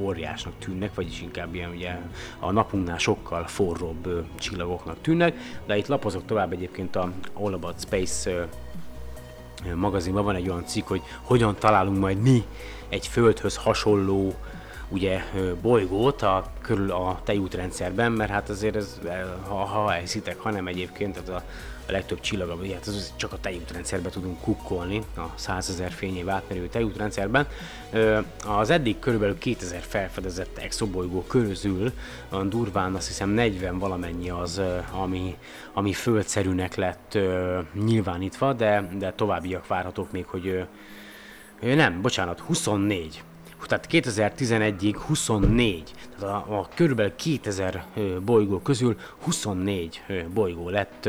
[0.00, 1.98] óriásnak tűnnek, vagyis inkább ilyen ugye
[2.38, 5.36] a napunknál sokkal forróbb csillagoknak tűnnek,
[5.66, 8.48] de itt lapozok tovább egyébként a All About Space
[9.74, 10.24] magazinban.
[10.24, 12.44] Van egy olyan cikk, hogy hogyan találunk majd mi
[12.88, 14.34] egy Földhöz hasonló
[14.88, 15.22] ugye
[15.62, 19.00] bolygót a, körül a tejútrendszerben, mert hát azért ez,
[19.48, 21.46] ha, ha elhiszitek, hanem egyébként, tehát a,
[21.88, 26.28] a legtöbb csillag, ami- hát az csak a tejútrendszerben tudunk kukkolni, a 100 ezer fényév
[26.28, 27.46] átmerő tejútrendszerben.
[28.46, 31.92] Az eddig körülbelül 2000 felfedezett exobolygó közül
[32.48, 34.60] durván azt hiszem 40 valamennyi az,
[34.92, 35.36] ami,
[35.72, 37.18] ami földszerűnek lett
[37.84, 40.66] nyilvánítva, de, de továbbiak várhatók még, hogy
[41.60, 43.22] Nem, bocsánat, 24.
[43.66, 45.92] Tehát 2011-ig 24.
[46.18, 51.08] Tehát a, a körülbelül 2000 ö, bolygó közül 24 ö, bolygó lett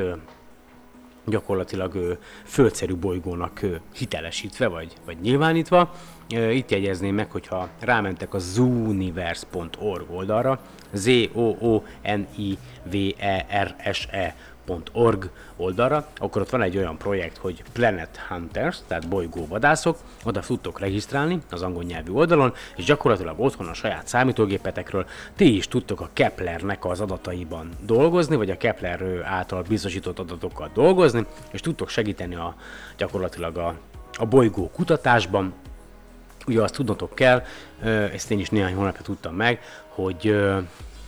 [1.26, 2.14] gyakorlatilag ö,
[2.44, 3.60] földszerű bolygónak
[3.94, 5.92] hitelesítve, vagy, vagy nyilvánítva.
[6.30, 10.60] Itt jegyezném meg, hogyha rámentek a zooniverse.org oldalra,
[10.94, 12.58] z o o n i
[12.92, 14.36] v e r s e
[14.92, 20.80] org oldalra, akkor ott van egy olyan projekt, hogy Planet Hunters, tehát bolygóvadászok, oda tudtok
[20.80, 25.06] regisztrálni az angol nyelvű oldalon, és gyakorlatilag otthon a saját számítógépetekről
[25.36, 31.26] ti is tudtok a Keplernek az adataiban dolgozni, vagy a Kepler által biztosított adatokkal dolgozni,
[31.52, 32.56] és tudtok segíteni a,
[32.98, 33.76] gyakorlatilag a,
[34.18, 35.54] a bolygó kutatásban,
[36.48, 37.44] ugye azt tudnotok kell,
[38.14, 40.36] ezt én is néhány hónapja tudtam meg, hogy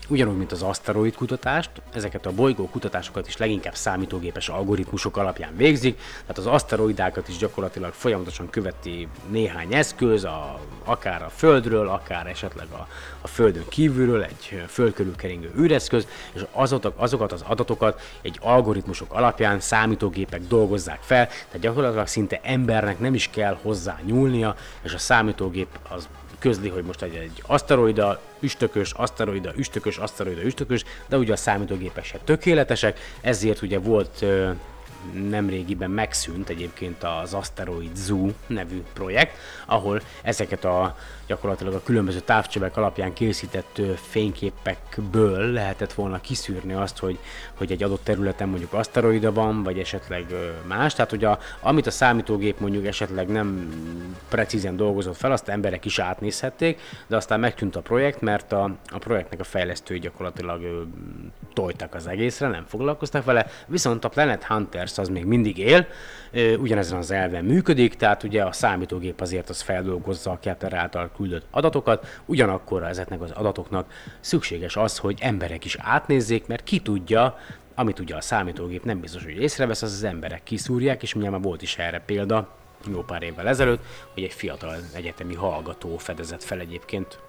[0.08, 5.98] ugyanúgy, mint az aszteroid kutatást, ezeket a bolygó kutatásokat is leginkább számítógépes algoritmusok alapján végzik,
[6.22, 12.68] tehát az aszteroidákat is gyakorlatilag folyamatosan követi néhány eszköz, a, akár a Földről, akár esetleg
[12.72, 12.88] a,
[13.22, 19.14] a Földön kívülről, egy föld körül keringő űreszköz, és azokat, azokat az adatokat egy algoritmusok
[19.14, 24.98] alapján számítógépek dolgozzák fel, tehát gyakorlatilag szinte embernek nem is kell hozzá nyúlnia, és a
[24.98, 26.08] számítógép az
[26.48, 32.04] közli, hogy most egy, egy aszteroida, üstökös, aszteroida, üstökös, aszteroida, üstökös, de ugye a számítógépek
[32.04, 34.26] se tökéletesek, ezért ugye volt
[35.14, 40.98] nemrégiben megszűnt egyébként az Asteroid Zoo nevű projekt, ahol ezeket a
[41.28, 47.18] gyakorlatilag a különböző távcsövek alapján készített fényképekből lehetett volna kiszűrni azt, hogy,
[47.54, 50.26] hogy egy adott területen mondjuk aszteroida van, vagy esetleg
[50.68, 50.94] más.
[50.94, 53.70] Tehát, hogy a, amit a számítógép mondjuk esetleg nem
[54.30, 58.98] precízen dolgozott fel, azt emberek is átnézhették, de aztán megtűnt a projekt, mert a, a
[58.98, 60.82] projektnek a fejlesztői gyakorlatilag ö,
[61.54, 65.88] tojtak az egészre, nem foglalkoztak vele, viszont a Planet Hunters az még mindig él,
[66.32, 71.10] ö, ugyanezen az elven működik, tehát ugye a számítógép azért az feldolgozza a Kepler által
[71.18, 77.38] küldött adatokat, ugyanakkor ezeknek az adatoknak szükséges az, hogy emberek is átnézzék, mert ki tudja,
[77.76, 81.42] amit ugye a számítógép nem biztos, hogy észrevesz, az az emberek kiszúrják, és ugye már
[81.42, 82.56] volt is erre példa,
[82.92, 87.20] jó pár évvel ezelőtt, hogy egy fiatal egyetemi hallgató fedezett fel egyébként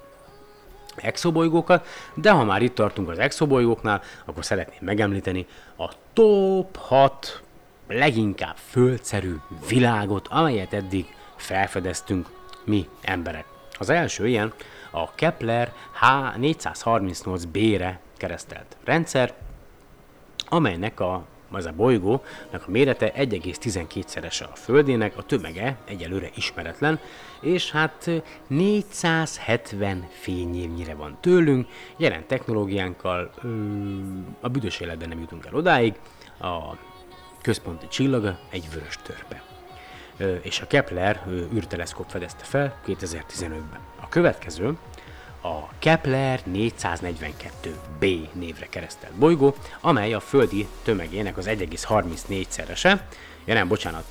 [0.97, 7.43] exobolygókat, de ha már itt tartunk az exobolygóknál, akkor szeretném megemlíteni a top 6
[7.89, 9.35] leginkább földszerű
[9.69, 12.29] világot, amelyet eddig felfedeztünk
[12.65, 13.58] mi emberek.
[13.79, 14.53] Az első ilyen
[14.91, 19.35] a Kepler H438b-re keresztelt rendszer,
[20.49, 27.01] amelynek a az a bolygónak a mérete 1,12-szerese a Földének, a tömege egyelőre ismeretlen,
[27.41, 28.11] és hát
[28.47, 33.49] 470 fényévnyire van tőlünk, jelen technológiánkkal ö,
[34.41, 35.95] a büdös életben nem jutunk el odáig,
[36.41, 36.77] a
[37.43, 39.48] központi csillaga egy vörös törpe.
[40.41, 41.23] És a Kepler
[41.55, 43.81] űrteleszkóp fedezte fel 2015-ben.
[44.01, 44.77] A következő
[45.43, 53.01] a Kepler 442b névre keresztelt bolygó, amely a földi tömegének az 1,34-szerese,
[53.45, 54.05] ja nem, bocsánat,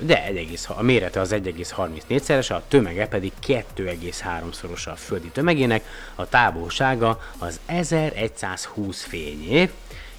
[0.00, 5.84] de 1, a mérete az 1,34-szerese, a tömege pedig 2,3-szorosa a földi tömegének,
[6.14, 9.70] a távolsága az 1120 fényév,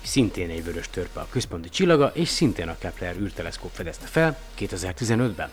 [0.01, 5.49] szintén egy vörös törpe a központi csillaga, és szintén a Kepler űrteleszkóp fedezte fel 2015-ben.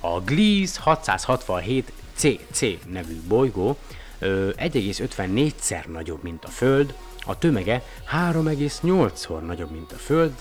[0.00, 3.76] A Gliese 667 CC nevű bolygó
[4.18, 7.82] ö, 1,54-szer nagyobb, mint a Föld, a tömege
[8.12, 10.32] 3,8-szor nagyobb, mint a Föld,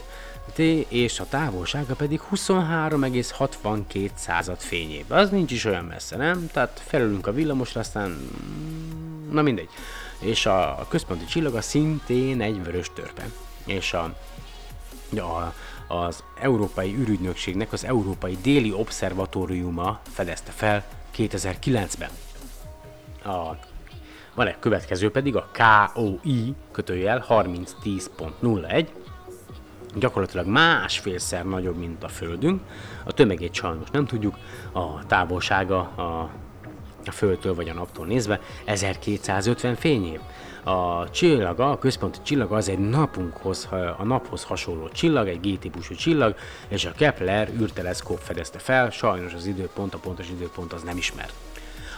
[0.88, 5.06] és a távolsága pedig 23,62 század fényév.
[5.08, 6.50] Az nincs is olyan messze, nem?
[6.54, 8.30] Tehát felülünk a villamosra, aztán...
[9.32, 9.70] Na mindegy.
[10.20, 13.30] És a központi csillaga szintén egy vörös törpe.
[13.66, 14.14] És a,
[15.18, 15.54] a,
[15.88, 20.84] az Európai űrügynökségnek az Európai Déli Obszervatóriuma fedezte fel
[21.18, 22.10] 2009-ben.
[23.24, 23.56] A,
[24.34, 28.88] van egy következő pedig a KOI kötőjel 3010.01,
[29.96, 32.62] gyakorlatilag másfélszer nagyobb, mint a Földünk.
[33.04, 34.38] A tömegét sajnos nem tudjuk,
[34.72, 36.30] a távolsága a,
[37.06, 40.20] a Földtől vagy a naptól nézve 1250 fényév.
[40.64, 46.36] A csillaga, a központi csillag az egy napunkhoz, a naphoz hasonló csillag, egy G-típusú csillag,
[46.68, 51.34] és a Kepler űrteleszkóp fedezte fel, sajnos az időpont, a pontos időpont az nem ismert.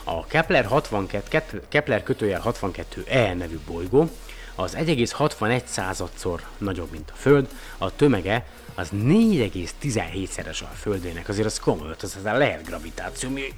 [0.03, 4.09] A Kepler 62, Kepler kötőjel 62e nevű bolygó
[4.55, 7.47] az 1,61 századszor nagyobb, mint a Föld,
[7.77, 8.45] a tömege
[8.75, 13.53] az 4,17-szeres a Földének, azért az komoly, az, az lehet gravitáció, mi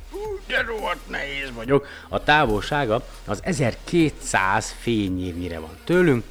[0.48, 1.88] de rohadt nehéz vagyok.
[2.10, 6.24] A távolsága az 1200 fényévnyire van tőlünk,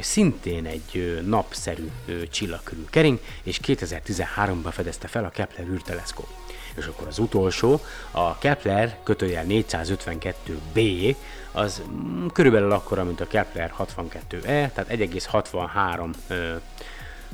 [0.00, 1.90] szintén egy napszerű
[2.30, 6.28] csillag körül kering, és 2013-ban fedezte fel a Kepler űrteleszkóp.
[6.76, 11.14] És akkor az utolsó, a Kepler kötőjel 452b,
[11.52, 16.54] az mm, körülbelül akkora, mint a Kepler 62e, tehát 1,63 ö,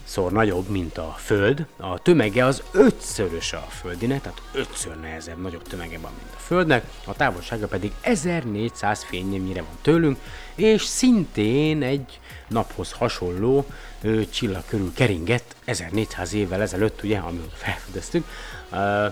[0.05, 1.66] szor nagyobb, mint a Föld.
[1.76, 6.84] A tömege az ötszöröse a Földinek, tehát ötször nehezebb, nagyobb tömege van, mint a Földnek.
[7.05, 10.18] A távolsága pedig 1400 fényévnyire van tőlünk,
[10.55, 13.66] és szintén egy naphoz hasonló
[14.03, 18.26] ö, csillag körül keringett 1400 évvel ezelőtt, ugye, amióta felfedeztük.
[18.72, 19.07] Ö,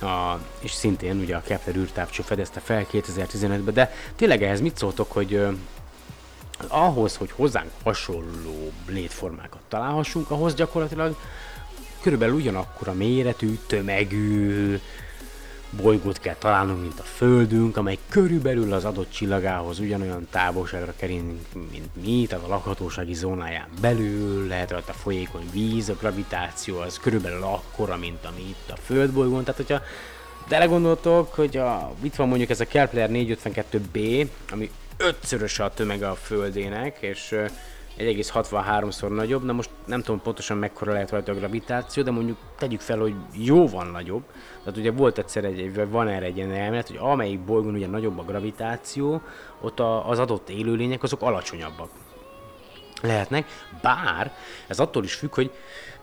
[0.00, 5.12] a, és szintén ugye a Kepler űrtávcső fedezte fel 2015-ben, de tényleg ehhez mit szóltok,
[5.12, 5.46] hogy
[6.68, 11.16] ahhoz, hogy hozzánk hasonló létformákat találhassunk, ahhoz gyakorlatilag
[12.00, 14.78] körülbelül ugyanakkor a méretű, tömegű
[15.70, 21.32] bolygót kell találnunk, mint a Földünk, amely körülbelül az adott csillagához ugyanolyan távolságra kering,
[21.70, 27.42] mint mi, tehát a lakhatósági zónáján belül, lehet rajta folyékony víz, a gravitáció az körülbelül
[27.42, 29.82] akkora, mint ami itt a Földbolygón, tehát hogyha
[30.48, 36.14] belegondoltok, hogy a, itt van mondjuk ez a Kepler 452b, ami ötszöröse a tömege a
[36.14, 37.46] Földének, és ö,
[37.98, 42.80] 1,63-szor nagyobb, na most nem tudom pontosan mekkora lehet rajta a gravitáció, de mondjuk tegyük
[42.80, 44.22] fel, hogy jóval nagyobb.
[44.62, 47.86] Tehát ugye volt egyszer egy, vagy van erre egy ilyen elmélet, hogy amelyik bolygón ugye
[47.86, 49.20] nagyobb a gravitáció,
[49.60, 51.88] ott a, az adott élőlények azok alacsonyabbak
[53.02, 53.46] lehetnek,
[53.82, 54.36] bár
[54.66, 55.50] ez attól is függ, hogy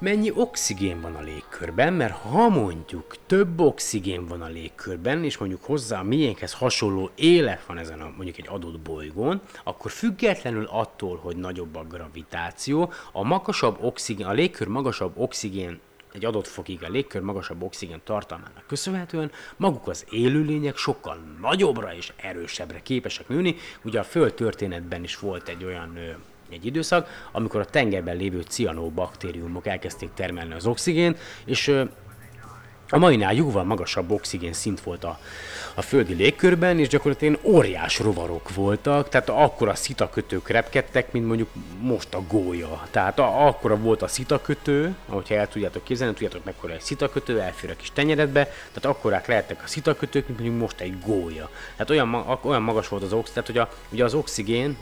[0.04, 5.64] mennyi oxigén van a légkörben, mert ha mondjuk több oxigén van a légkörben, és mondjuk
[5.64, 11.18] hozzá a miénkhez hasonló élet van ezen a mondjuk egy adott bolygón, akkor függetlenül attól,
[11.18, 15.80] hogy nagyobb a gravitáció, a magasabb oxigén, a légkör magasabb oxigén
[16.14, 22.14] egy adott fokig a légkör magasabb oxigén tartalmának köszönhetően maguk az élőlények sokkal nagyobbra és
[22.16, 23.56] erősebbre képesek nőni.
[23.84, 25.98] Ugye a Föld történetben is volt egy olyan
[26.54, 31.84] egy időszak, amikor a tengerben lévő cianobaktériumok elkezdték termelni az oxigént, és
[32.94, 35.20] a mainál jóval magasabb oxigén szint volt a,
[35.74, 41.50] a földi légkörben, és gyakorlatilag óriás rovarok voltak, tehát akkora szitakötők repkedtek, mint mondjuk
[41.82, 42.88] most a gólya.
[42.92, 47.70] Tehát a, akkora volt a szitakötő, ahogyha el tudjátok képzelni, tudjátok mekkora egy szitakötő, elfér
[47.70, 51.50] a kis tenyeredbe, tehát akkorák lehettek a szitakötők, mint mondjuk most egy gólya.
[51.72, 54.78] Tehát olyan, olyan magas volt az oxigén, tehát hogy a, ugye az oxigén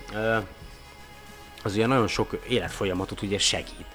[1.63, 3.85] az ugye nagyon sok életfolyamatot ugye segít.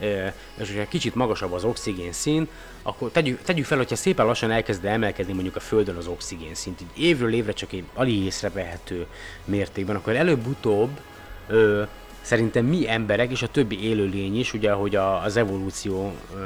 [0.00, 0.26] Ö,
[0.60, 2.48] és hogyha kicsit magasabb az oxigén szín,
[2.82, 6.80] akkor tegyük, tegyük fel, hogyha szépen lassan elkezd emelkedni mondjuk a Földön az oxigén szint,
[6.80, 9.06] így évről évre csak egy alig észrevehető
[9.44, 11.00] mértékben, akkor előbb-utóbb
[11.48, 11.82] ö,
[12.20, 16.38] szerintem mi emberek és a többi élőlény is, ugye ahogy a, az evolúció ö,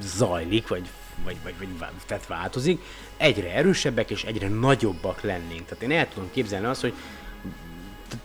[0.00, 0.88] zajlik, vagy
[1.24, 2.82] vagy, vagy, vagy tehát változik,
[3.16, 5.64] egyre erősebbek és egyre nagyobbak lennénk.
[5.64, 6.92] Tehát én el tudom képzelni azt, hogy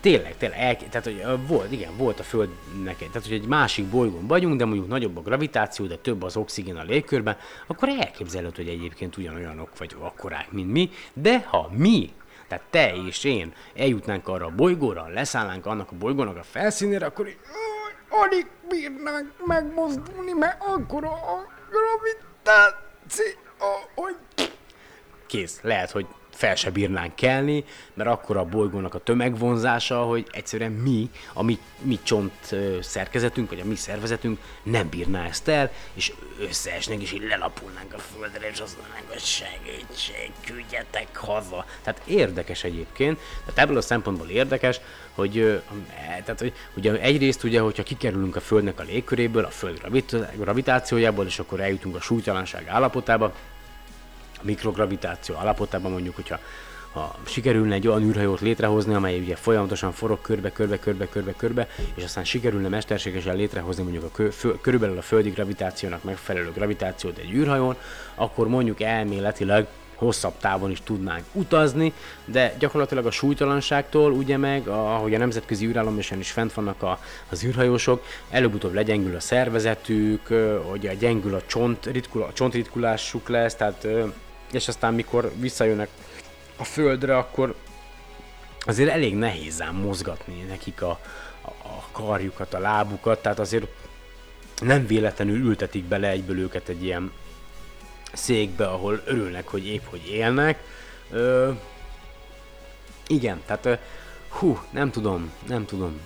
[0.01, 3.85] tényleg, tényleg, el, tehát hogy volt, igen, volt a Földnek, egy- tehát hogy egy másik
[3.85, 8.63] bolygón vagyunk, de mondjuk nagyobb a gravitáció, de több az oxigén a légkörben, akkor elképzelhető,
[8.63, 12.13] hogy egyébként ugyanolyanok vagy akkorák, mint mi, de ha mi,
[12.47, 17.27] tehát te és én eljutnánk arra a bolygóra, leszállnánk annak a bolygónak a felszínére, akkor
[17.27, 23.25] így, "Új, alig bírnánk megmozdulni, mert akkora a gravitáció,
[23.95, 24.15] hogy
[25.27, 27.63] kész, lehet, hogy fel se bírnánk kelni,
[27.93, 33.59] mert akkor a bolygónak a tömegvonzása, hogy egyszerűen mi, a mi, mi csont szerkezetünk, vagy
[33.59, 38.59] a mi szervezetünk nem bírná ezt el, és összeesnénk, és így lelapulnánk a földre, és
[38.59, 41.65] azt mondanánk, hogy segítség, küldjetek haza.
[41.81, 44.79] Tehát érdekes egyébként, tehát ebből a szempontból érdekes,
[45.15, 45.61] hogy,
[46.25, 51.25] tehát, hogy ugye egyrészt ugye, hogyha kikerülünk a Földnek a légköréből, a Föld gravit- gravitációjából,
[51.25, 53.33] és akkor eljutunk a súlytalanság állapotába,
[54.43, 56.39] a mikrogravitáció állapotában mondjuk, hogyha
[56.93, 61.67] ha sikerülne egy olyan űrhajót létrehozni, amely ugye folyamatosan forog körbe, körbe, körbe, körbe, körbe,
[61.95, 67.17] és aztán sikerülne mesterségesen létrehozni mondjuk a kö, fő, körülbelül a földi gravitációnak megfelelő gravitációt
[67.17, 67.75] egy űrhajón,
[68.15, 71.93] akkor mondjuk elméletileg hosszabb távon is tudnánk utazni,
[72.25, 77.43] de gyakorlatilag a súlytalanságtól, ugye meg, ahogy a nemzetközi űrállomáson is fent vannak a, az
[77.43, 80.29] űrhajósok, előbb-utóbb legyengül a szervezetük,
[80.71, 83.87] ugye gyengül a, csont, ritkul, a csontritkulásuk lesz, tehát
[84.53, 85.89] és aztán mikor visszajönnek
[86.57, 87.55] a földre, akkor
[88.59, 90.99] azért elég nehéz ám mozgatni nekik a,
[91.41, 93.67] a, a karjukat, a lábukat, tehát azért
[94.61, 97.11] nem véletlenül ültetik bele egyből őket egy ilyen
[98.13, 100.63] székbe, ahol örülnek, hogy épp hogy élnek.
[101.11, 101.51] Ö,
[103.07, 103.79] igen, tehát
[104.29, 105.99] hú, nem tudom, nem tudom.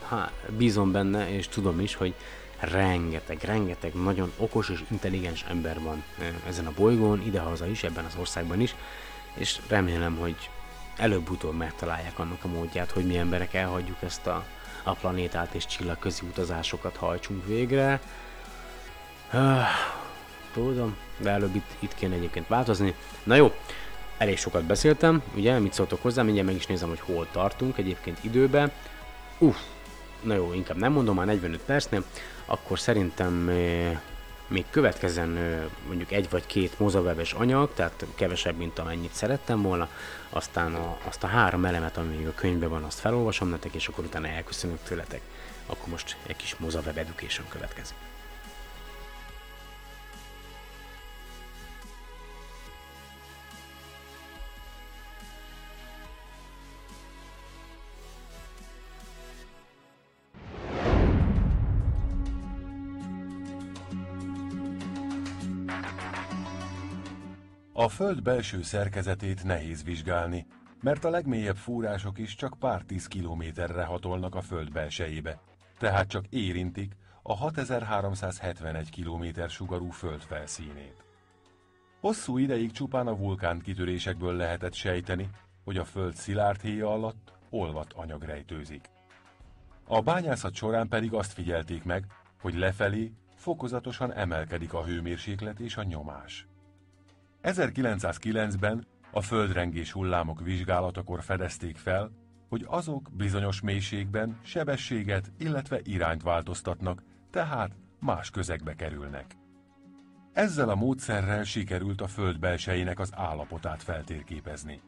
[0.00, 2.14] Ha, bízom benne, és tudom is, hogy
[2.62, 6.04] rengeteg, rengeteg nagyon okos és intelligens ember van
[6.48, 8.74] ezen a bolygón, idehaza is, ebben az országban is,
[9.34, 10.50] és remélem, hogy
[10.96, 14.44] előbb-utóbb megtalálják annak a módját, hogy mi emberek elhagyjuk ezt a,
[14.82, 18.00] a planétát és csillagközi utazásokat hajtsunk végre.
[19.32, 19.60] Uh,
[20.52, 22.94] tudom, de előbb itt, itt kéne egyébként változni.
[23.22, 23.54] Na jó,
[24.18, 28.18] elég sokat beszéltem, ugye, mit szóltok hozzá, mindjárt meg is nézem, hogy hol tartunk egyébként
[28.20, 28.72] időben.
[29.38, 29.56] Uff,
[30.22, 32.04] na jó, inkább nem mondom, már 45 percnél,
[32.46, 33.98] akkor szerintem eh,
[34.46, 39.88] még következzen eh, mondjuk egy vagy két mozawebes anyag, tehát kevesebb, mint amennyit szerettem volna,
[40.30, 43.88] aztán a, azt a három elemet, ami még a könyvben van, azt felolvasom nektek, és
[43.88, 45.20] akkor utána elköszönök tőletek.
[45.66, 47.96] Akkor most egy kis mozaweb education következik.
[68.02, 70.46] Föld belső szerkezetét nehéz vizsgálni,
[70.80, 75.40] mert a legmélyebb fúrások is csak pár tíz kilométerre hatolnak a Föld belsejébe,
[75.78, 81.04] tehát csak érintik a 6371 km sugarú Föld felszínét.
[82.00, 85.28] Hosszú ideig csupán a vulkán kitörésekből lehetett sejteni,
[85.64, 88.84] hogy a Föld szilárd héja alatt olvat anyag rejtőzik.
[89.86, 92.06] A bányászat során pedig azt figyelték meg,
[92.40, 96.46] hogy lefelé fokozatosan emelkedik a hőmérséklet és a nyomás.
[97.42, 102.10] 1909-ben a földrengés hullámok vizsgálatakor fedezték fel,
[102.48, 109.36] hogy azok bizonyos mélységben sebességet, illetve irányt változtatnak, tehát más közegbe kerülnek.
[110.32, 114.80] Ezzel a módszerrel sikerült a föld belsejének az állapotát feltérképezni.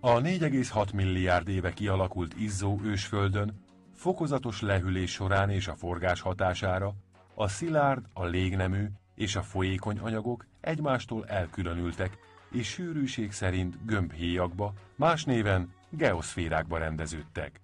[0.00, 6.94] A 4,6 milliárd éve kialakult izzó ősföldön fokozatos lehűlés során és a forgás hatására
[7.34, 12.18] a szilárd, a légnemű és a folyékony anyagok egymástól elkülönültek,
[12.50, 17.60] és sűrűség szerint gömbhéjakba, más néven geoszférákba rendeződtek.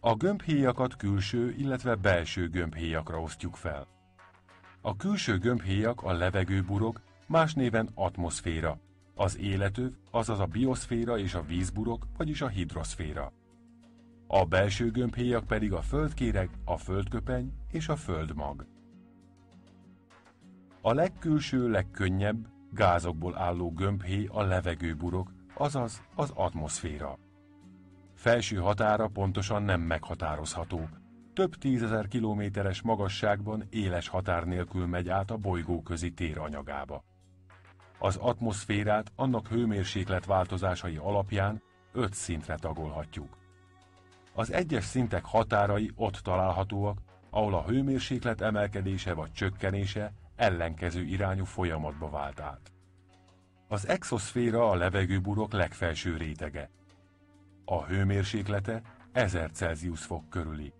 [0.00, 3.86] A gömbhéjakat külső, illetve belső gömbhéjakra osztjuk fel.
[4.80, 8.78] A külső gömbhéjak a levegőburok, más néven atmoszféra,
[9.14, 13.32] az életöv, azaz a bioszféra és a vízburok, vagyis a hidroszféra.
[14.26, 18.66] A belső gömbhéjak pedig a földkéreg, a földköpeny és a földmag.
[20.80, 27.18] A legkülső, legkönnyebb, gázokból álló gömbhéj a levegőburok, azaz az atmoszféra.
[28.14, 30.88] Felső határa pontosan nem meghatározható.
[31.34, 37.04] Több tízezer kilométeres magasságban éles határ nélkül megy át a bolygó közi tér anyagába.
[37.98, 41.62] Az atmoszférát annak hőmérséklet változásai alapján
[41.92, 43.36] öt szintre tagolhatjuk.
[44.34, 46.98] Az egyes szintek határai ott találhatóak,
[47.30, 52.72] ahol a hőmérséklet emelkedése vagy csökkenése ellenkező irányú folyamatba vált át.
[53.68, 56.70] Az exoszféra a levegőburok legfelső rétege.
[57.64, 58.82] A hőmérséklete
[59.12, 60.72] 1000 Celsius fok körüli.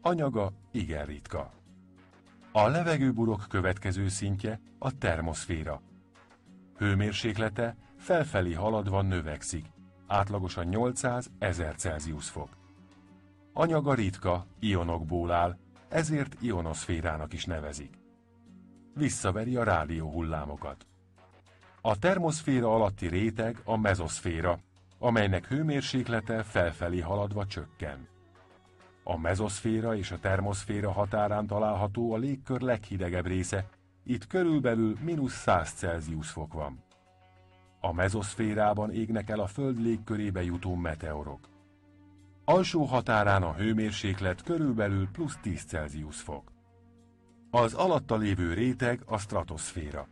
[0.00, 1.52] Anyaga igen ritka.
[2.52, 5.82] A levegőburok következő szintje a termoszféra.
[6.76, 9.66] Hőmérséklete felfelé haladva növekszik,
[10.06, 12.48] átlagosan 800-1000 Celsius fok.
[13.52, 15.58] Anyaga ritka, ionokból áll,
[15.88, 17.99] ezért ionoszférának is nevezik
[19.00, 20.86] visszaveri a rádió hullámokat.
[21.80, 24.58] A termoszféra alatti réteg a mezoszféra,
[24.98, 28.08] amelynek hőmérséklete felfelé haladva csökken.
[29.02, 33.68] A mezoszféra és a termoszféra határán található a légkör leghidegebb része,
[34.04, 36.84] itt körülbelül mínusz 100 Celsius fok van.
[37.80, 41.48] A mezoszférában égnek el a Föld légkörébe jutó meteorok.
[42.44, 46.52] Alsó határán a hőmérséklet körülbelül plusz 10 Celsius fok.
[47.50, 50.06] Az alatta lévő réteg a stratoszféra.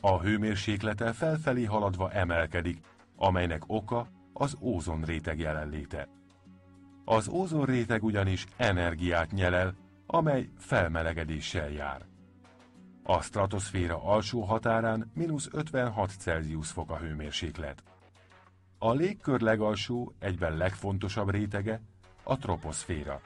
[0.00, 2.80] A hőmérséklete felfelé haladva emelkedik,
[3.16, 6.08] amelynek oka az ózon réteg jelenléte.
[7.04, 9.74] Az ózon réteg ugyanis energiát nyelel,
[10.06, 12.06] amely felmelegedéssel jár.
[13.02, 17.82] A stratoszféra alsó határán mínusz 56 Celsius fok a hőmérséklet.
[18.78, 21.80] A légkör legalsó, egyben legfontosabb rétege
[22.22, 23.20] a troposzféra.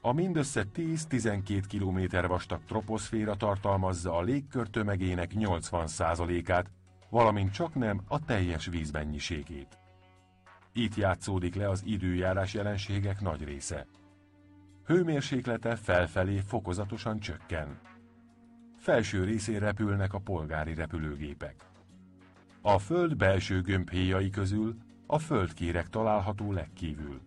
[0.00, 6.70] A mindössze 10-12 km vastag troposzféra tartalmazza a légkör tömegének 80%-át,
[7.10, 9.78] valamint csak nem a teljes vízmennyiségét.
[10.72, 13.86] Itt játszódik le az időjárás jelenségek nagy része.
[14.84, 17.80] Hőmérséklete felfelé fokozatosan csökken.
[18.76, 21.54] Felső részén repülnek a polgári repülőgépek.
[22.60, 24.76] A föld belső gömbhéjai közül
[25.06, 27.20] a földkéreg található legkívül.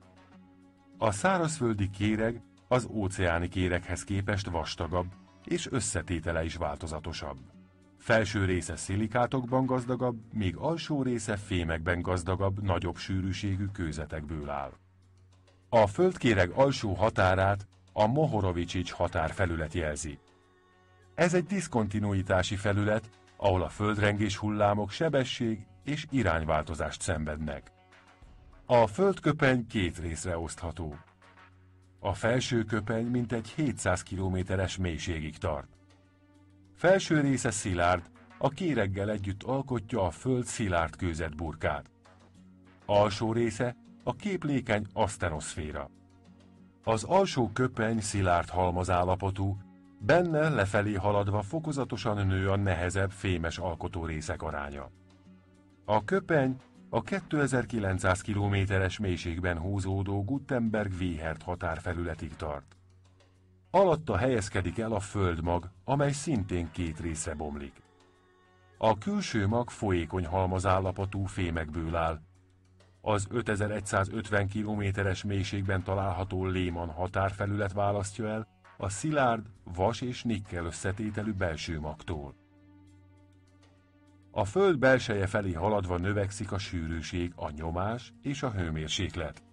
[0.97, 2.41] A szárazföldi kéreg
[2.72, 5.07] az óceáni kéreghez képest vastagabb,
[5.45, 7.38] és összetétele is változatosabb.
[7.97, 14.72] Felső része szilikátokban gazdagabb, míg alsó része fémekben gazdagabb, nagyobb sűrűségű kőzetekből áll.
[15.69, 20.19] A földkéreg alsó határát a Mohorovicsics határfelület jelzi.
[21.15, 27.72] Ez egy diszkontinuitási felület, ahol a földrengés hullámok sebesség és irányváltozást szenvednek.
[28.65, 30.95] A földköpeny két részre osztható.
[32.03, 35.67] A felső köpeny mintegy 700 kilométeres mélységig tart.
[36.75, 41.89] Felső része szilárd, a kéreggel együtt alkotja a föld szilárd kőzetburkát.
[42.85, 45.89] Alsó része a képlékeny aszteroszféra.
[46.83, 49.57] Az alsó köpeny szilárd halmazállapotú,
[49.99, 54.89] benne lefelé haladva fokozatosan nő a nehezebb fémes alkotórészek aránya.
[55.85, 56.55] A köpeny
[56.93, 62.75] a 2900 kilométeres mélységben húzódó Gutenberg-Wehert határfelületig tart.
[63.69, 67.81] Alatta helyezkedik el a földmag, amely szintén két részre bomlik.
[68.77, 72.19] A külső mag folyékony halmazállapotú fémekből áll.
[73.01, 81.33] Az 5150 kilométeres mélységben található Léman határfelület választja el a szilárd, vas és nikkel összetételű
[81.33, 82.40] belső magtól.
[84.34, 89.43] A föld belseje felé haladva növekszik a sűrűség, a nyomás és a hőmérséklet.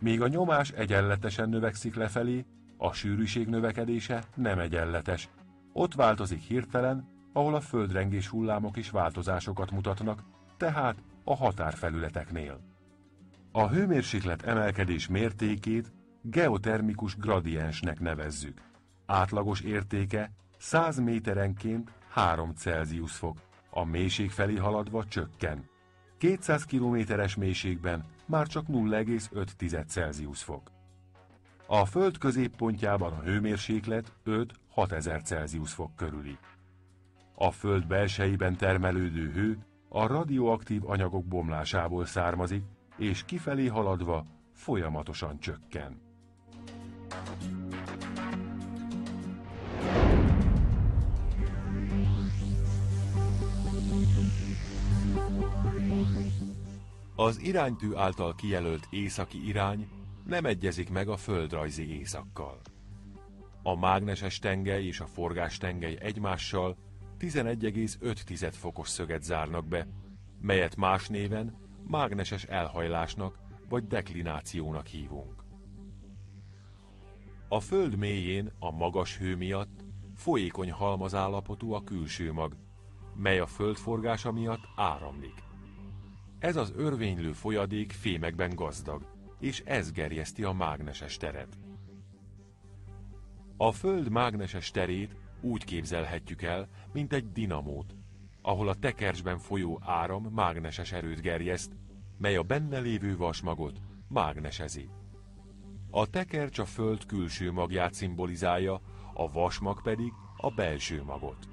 [0.00, 2.44] Míg a nyomás egyenletesen növekszik lefelé,
[2.76, 5.28] a sűrűség növekedése nem egyenletes.
[5.72, 10.24] Ott változik hirtelen, ahol a földrengés hullámok is változásokat mutatnak,
[10.56, 12.60] tehát a határfelületeknél.
[13.52, 18.60] A hőmérséklet emelkedés mértékét geotermikus gradiensnek nevezzük.
[19.06, 23.38] Átlagos értéke 100 méterenként 3 Celsius fok,
[23.74, 25.68] a mélység felé haladva csökken.
[26.18, 30.70] 200 kilométeres mélységben már csak 0,5 Celsius fok.
[31.66, 36.38] A Föld középpontjában a hőmérséklet 5-6 ezer Celsius fok körüli.
[37.34, 39.58] A Föld belsejében termelődő hő
[39.88, 42.64] a radioaktív anyagok bomlásából származik,
[42.96, 46.00] és kifelé haladva folyamatosan csökken.
[57.16, 59.88] Az iránytű által kijelölt északi irány
[60.26, 62.60] nem egyezik meg a földrajzi északkal.
[63.62, 66.76] A mágneses tengely és a forgás tengely egymással
[67.20, 69.86] 11,5 fokos szöget zárnak be,
[70.40, 73.38] melyet más néven mágneses elhajlásnak
[73.68, 75.44] vagy deklinációnak hívunk.
[77.48, 79.84] A föld mélyén a magas hő miatt
[80.16, 82.56] folyékony halmazállapotú a külső mag,
[83.14, 85.51] mely a földforgása miatt áramlik.
[86.42, 89.06] Ez az örvénylő folyadék fémekben gazdag,
[89.40, 91.58] és ez gerjeszti a mágneses teret.
[93.56, 97.96] A Föld mágneses terét úgy képzelhetjük el, mint egy dinamót,
[98.40, 101.72] ahol a tekercsben folyó áram mágneses erőt gerjeszt,
[102.18, 104.88] mely a benne lévő vasmagot mágnesezi.
[105.90, 108.80] A tekercs a Föld külső magját szimbolizálja,
[109.14, 111.48] a vasmag pedig a belső magot.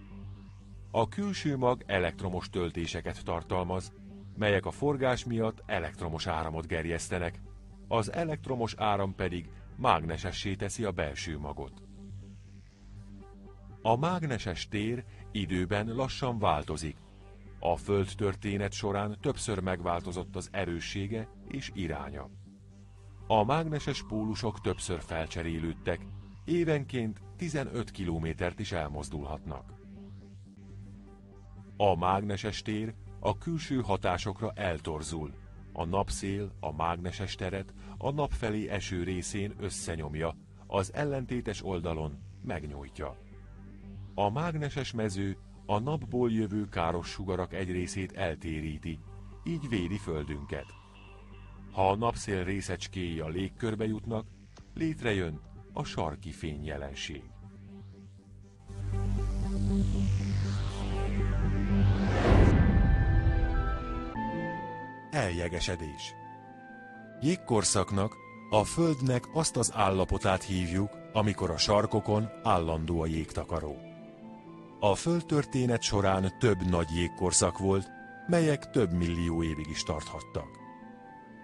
[0.91, 3.93] A külső mag elektromos töltéseket tartalmaz,
[4.39, 7.41] melyek a forgás miatt elektromos áramot gerjesztenek,
[7.87, 11.81] az elektromos áram pedig mágnesessé teszi a belső magot.
[13.81, 16.95] A mágneses tér időben lassan változik,
[17.61, 22.29] A föld történet során többször megváltozott az erőssége és iránya.
[23.27, 26.05] A mágneses pólusok többször felcserélődtek,
[26.45, 29.73] évenként 15 kilométert is elmozdulhatnak.
[31.77, 35.33] A mágneses tér a külső hatásokra eltorzul.
[35.73, 40.35] A napszél a mágneses teret a nap felé eső részén összenyomja,
[40.67, 43.17] az ellentétes oldalon megnyújtja.
[44.13, 48.99] A mágneses mező a napból jövő káros sugarak egy részét eltéríti,
[49.43, 50.65] így védi földünket.
[51.71, 54.25] Ha a napszél részecskéi a légkörbe jutnak,
[54.73, 55.39] létrejön
[55.73, 57.23] a sarki fény jelenség.
[65.11, 66.13] Eljegesedés
[67.21, 68.15] Jégkorszaknak,
[68.49, 73.75] a Földnek azt az állapotát hívjuk, amikor a sarkokon állandó a jégtakaró.
[74.79, 77.87] A földtörténet során több nagy jégkorszak volt,
[78.27, 80.49] melyek több millió évig is tarthattak.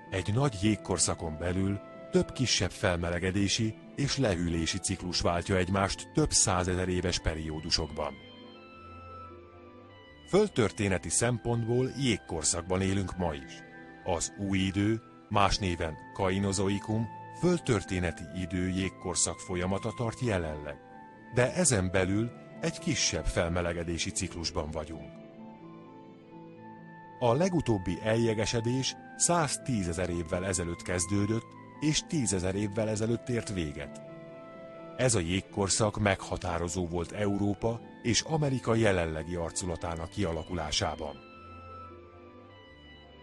[0.09, 1.80] Egy nagy jégkorszakon belül
[2.11, 8.13] több kisebb felmelegedési és lehűlési ciklus váltja egymást több százezer éves periódusokban.
[10.28, 13.64] Földtörténeti szempontból jégkorszakban élünk ma is.
[14.04, 17.08] Az új idő, más néven kainozoikum,
[17.40, 20.76] földtörténeti idő jégkorszak folyamata tart jelenleg,
[21.34, 25.10] de ezen belül egy kisebb felmelegedési ciklusban vagyunk.
[27.20, 31.46] A legutóbbi eljegesedés 110 ezer évvel ezelőtt kezdődött,
[31.80, 34.02] és 10 ezer évvel ezelőtt ért véget.
[34.98, 41.16] Ez a jégkorszak meghatározó volt Európa és Amerika jelenlegi arculatának kialakulásában.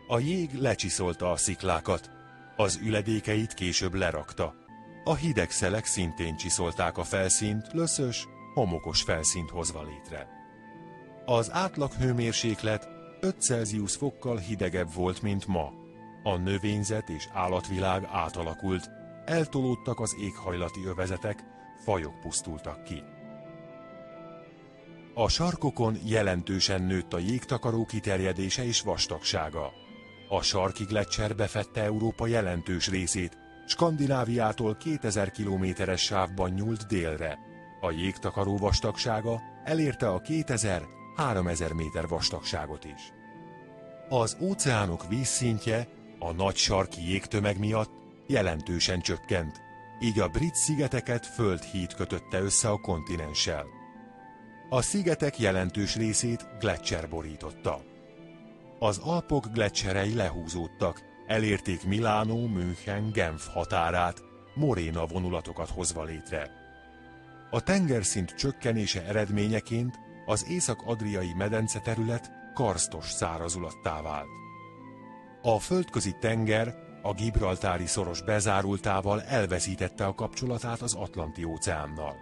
[0.09, 2.11] A jég lecsiszolta a sziklákat,
[2.57, 4.55] az üledékeit később lerakta.
[5.05, 10.29] A hideg szelek szintén csiszolták a felszínt, löszös, homokos felszínt hozva létre.
[11.25, 12.89] Az átlag hőmérséklet
[13.21, 15.73] 5 Celsius fokkal hidegebb volt, mint ma.
[16.23, 18.91] A növényzet és állatvilág átalakult,
[19.25, 21.45] eltolódtak az éghajlati övezetek,
[21.85, 23.12] fajok pusztultak ki.
[25.15, 29.73] A sarkokon jelentősen nőtt a jégtakaró kiterjedése és vastagsága.
[30.29, 37.39] A sarki gletszer befette Európa jelentős részét, Skandináviától 2000 kilométeres sávban nyúlt délre.
[37.81, 43.13] A jégtakaró vastagsága elérte a 2000-3000 méter vastagságot is.
[44.09, 45.89] Az óceánok vízszintje
[46.19, 47.91] a nagy sarki jégtömeg miatt
[48.27, 49.61] jelentősen csökkent,
[50.01, 53.82] így a brit szigeteket földhíd kötötte össze a kontinenssel.
[54.73, 57.81] A szigetek jelentős részét gletszer borította.
[58.79, 64.23] Az Alpok gletszerei lehúzódtak, elérték Milánó, München, Genf határát,
[64.55, 66.51] moréna vonulatokat hozva létre.
[67.51, 74.29] A tengerszint csökkenése eredményeként az észak-adriai medence terület karstos szárazulattá vált.
[75.43, 82.17] A földközi tenger a Gibraltári szoros bezárultával elveszítette a kapcsolatát az Atlanti óceánnal.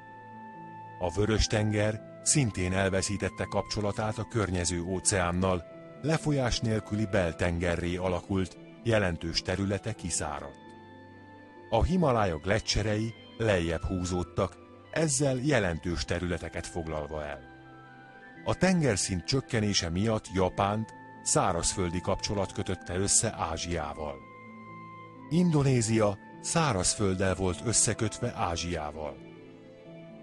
[0.98, 5.64] A Vörös-tenger szintén elveszítette kapcsolatát a környező óceánnal,
[6.02, 10.58] lefolyás nélküli beltengerré alakult, jelentős területe kiszáradt.
[11.70, 14.56] A Himalája gletszerei lejjebb húzódtak,
[14.90, 17.40] ezzel jelentős területeket foglalva el.
[18.44, 20.92] A tengerszint csökkenése miatt Japánt
[21.22, 24.14] szárazföldi kapcsolat kötötte össze Ázsiával.
[25.28, 29.29] Indonézia szárazfölddel volt összekötve Ázsiával.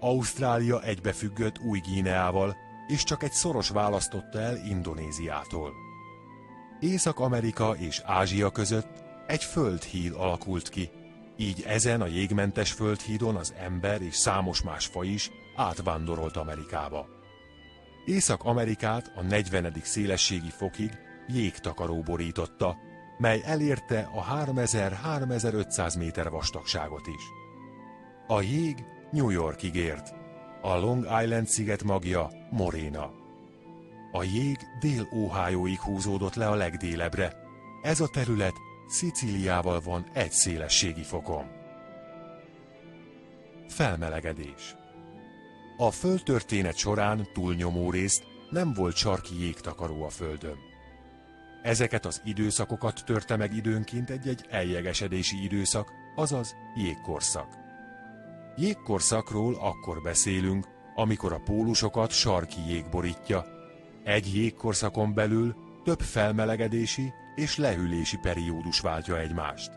[0.00, 5.72] Ausztrália egybefüggött Új-Gíneával, és csak egy szoros választotta el Indonéziától.
[6.80, 8.88] Észak-Amerika és Ázsia között
[9.26, 10.90] egy földhíd alakult ki,
[11.36, 17.06] így ezen a jégmentes földhídon az ember és számos más faj is átvándorolt Amerikába.
[18.04, 19.72] Észak-Amerikát a 40.
[19.82, 20.90] szélességi fokig
[21.28, 22.76] jégtakaró borította,
[23.18, 27.22] mely elérte a 3000-3500 méter vastagságot is.
[28.26, 30.14] A jég New Yorkig ért,
[30.62, 33.10] a Long Island sziget magja Moréna.
[34.12, 37.36] A jég dél-óhájóig húzódott le a legdélebbre.
[37.82, 38.54] Ez a terület
[38.88, 41.44] Szicíliával van egy szélességi fokon.
[43.68, 44.76] Felmelegedés
[45.76, 50.56] A földtörténet során túlnyomó részt nem volt sarki jégtakaró a földön.
[51.62, 57.67] Ezeket az időszakokat törte meg időnként egy-egy eljegesedési időszak, azaz jégkorszak.
[58.60, 63.46] Jégkorszakról akkor beszélünk, amikor a pólusokat sarki jég borítja.
[64.04, 65.54] Egy jégkorszakon belül
[65.84, 69.70] több felmelegedési és lehűlési periódus váltja egymást.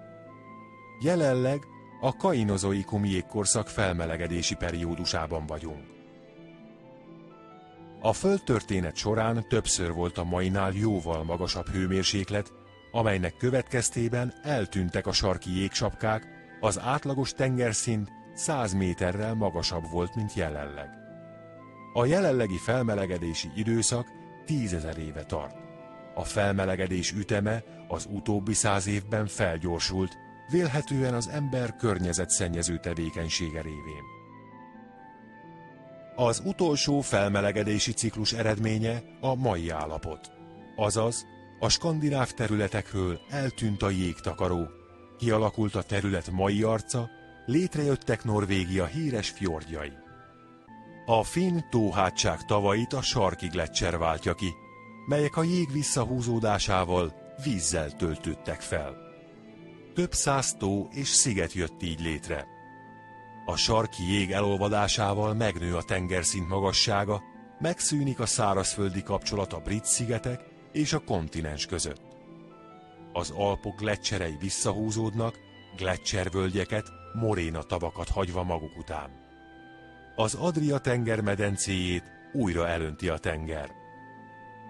[1.01, 1.59] Jelenleg
[2.01, 5.83] a kainozoikum jégkorszak felmelegedési periódusában vagyunk.
[8.01, 12.53] A földtörténet során többször volt a mainál jóval magasabb hőmérséklet,
[12.91, 16.27] amelynek következtében eltűntek a sarki jégsapkák,
[16.59, 20.89] az átlagos tengerszint 100 méterrel magasabb volt, mint jelenleg.
[21.93, 24.07] A jelenlegi felmelegedési időszak
[24.45, 25.55] tízezer éve tart.
[26.15, 30.17] A felmelegedés üteme az utóbbi száz évben felgyorsult,
[30.51, 34.03] vélhetően az ember környezetszennyező tevékenysége révén.
[36.15, 40.31] Az utolsó felmelegedési ciklus eredménye a mai állapot.
[40.75, 41.25] Azaz,
[41.59, 44.67] a skandináv területekről eltűnt a jégtakaró,
[45.17, 47.09] kialakult a terület mai arca,
[47.51, 49.91] létrejöttek Norvégia híres fjordjai.
[51.05, 54.53] A finn tóhátság tavait a sarki gletszer váltja ki,
[55.07, 58.95] melyek a jég visszahúzódásával vízzel töltődtek fel.
[59.93, 62.45] Több száz tó és sziget jött így létre.
[63.45, 67.21] A sarki jég elolvadásával megnő a tengerszint magassága,
[67.59, 70.41] megszűnik a szárazföldi kapcsolat a brit szigetek
[70.71, 72.01] és a kontinens között.
[73.13, 75.39] Az Alpok gletszerei visszahúzódnak,
[75.75, 79.09] gletszervölgyeket, moréna tavakat hagyva maguk után.
[80.15, 82.03] Az Adria tenger medencéjét
[82.33, 83.71] újra elönti a tenger.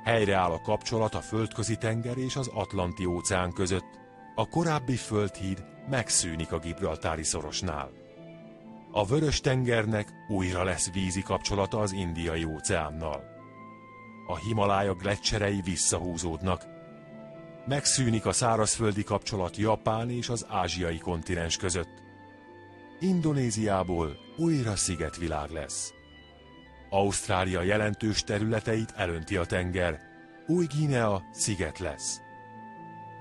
[0.03, 3.99] Helyreáll a kapcsolat a földközi tenger és az Atlanti óceán között,
[4.35, 7.91] a korábbi földhíd megszűnik a Gibraltári szorosnál.
[8.91, 13.23] A Vörös tengernek újra lesz vízi kapcsolata az Indiai óceánnal.
[14.27, 16.65] A Himalája gletszerei visszahúzódnak.
[17.65, 22.03] Megszűnik a szárazföldi kapcsolat Japán és az ázsiai kontinens között.
[23.03, 25.93] Indonéziából újra szigetvilág lesz.
[26.89, 29.99] Ausztrália jelentős területeit elönti a tenger,
[30.47, 32.21] Új-Guinea sziget lesz.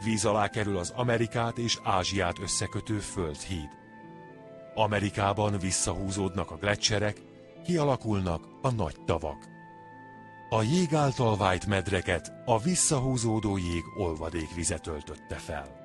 [0.04, 3.68] Víz alá kerül az Amerikát és Ázsiát összekötő földhíd.
[4.74, 7.22] Amerikában visszahúzódnak a gletszerek,
[7.64, 9.48] kialakulnak a nagy tavak.
[10.48, 15.79] A jég által vájt medreket a visszahúzódó jég olvadékvize töltötte fel.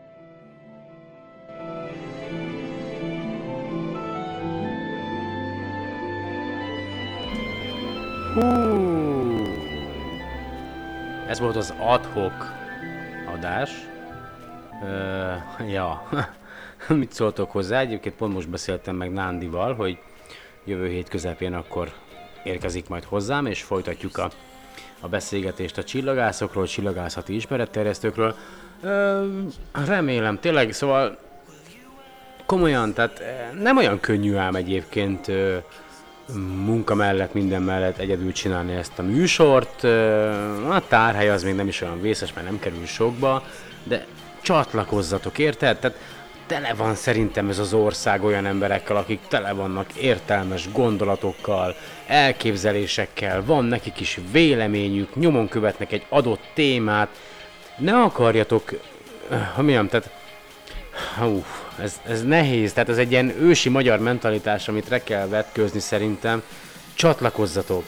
[8.36, 8.42] Hú.
[11.28, 12.34] Ez volt az adhok
[13.34, 13.72] adás.
[14.84, 15.32] Ö,
[15.68, 16.10] ja,
[16.88, 17.80] mit szóltok hozzá?
[17.80, 19.98] Egyébként pont most beszéltem meg Nándival, hogy
[20.64, 21.92] jövő hét közepén akkor
[22.44, 24.30] érkezik majd hozzám, és folytatjuk a,
[25.00, 28.36] a beszélgetést a csillagászokról, csillagászati ismeretterjesztőkről.
[28.82, 29.26] Ö,
[29.86, 31.18] remélem, tényleg, szóval
[32.46, 33.22] komolyan, tehát
[33.62, 35.58] nem olyan könnyű ám egyébként ö,
[36.66, 39.84] munka mellett, minden mellett egyedül csinálni ezt a műsort.
[40.70, 43.44] A tárhely az még nem is olyan vészes, mert nem kerül sokba,
[43.84, 44.06] de
[44.42, 45.78] csatlakozzatok, érted?
[45.78, 45.98] Tehát
[46.48, 51.76] tele van szerintem ez az ország olyan emberekkel, akik tele vannak értelmes gondolatokkal,
[52.08, 57.10] elképzelésekkel, van nekik is véleményük, nyomon követnek egy adott témát.
[57.78, 58.70] Ne akarjatok,
[59.30, 60.10] ha mondjam, tehát
[61.22, 61.46] Uff,
[61.80, 66.44] ez, ez nehéz, tehát ez egy ilyen ősi magyar mentalitás, amit re kell vetkőzni szerintem.
[66.94, 67.84] Csatlakozzatok!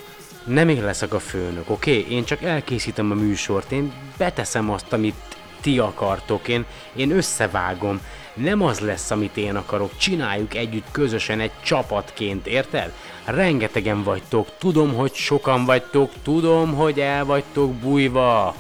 [0.46, 2.00] Nem én leszek a főnök, oké?
[2.00, 2.16] Okay?
[2.16, 5.16] Én csak elkészítem a műsort, én beteszem azt, amit
[5.62, 8.02] ti akartok, én, én összevágom.
[8.34, 12.94] Nem az lesz, amit én akarok, csináljuk együtt közösen egy csapatként, érted?
[13.26, 18.56] Rengetegen vagytok, tudom, hogy sokan vagytok, tudom, hogy el vagytok bújva.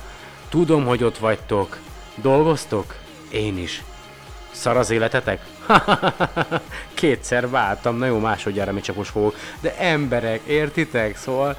[0.49, 1.77] Tudom, hogy ott vagytok.
[2.15, 2.95] Dolgoztok?
[3.31, 3.83] Én is.
[4.57, 5.45] Szar az életetek?
[6.93, 9.35] Kétszer váltam, na jó, másodjára még csak most fogok.
[9.59, 11.17] De emberek, értitek?
[11.17, 11.57] Szóval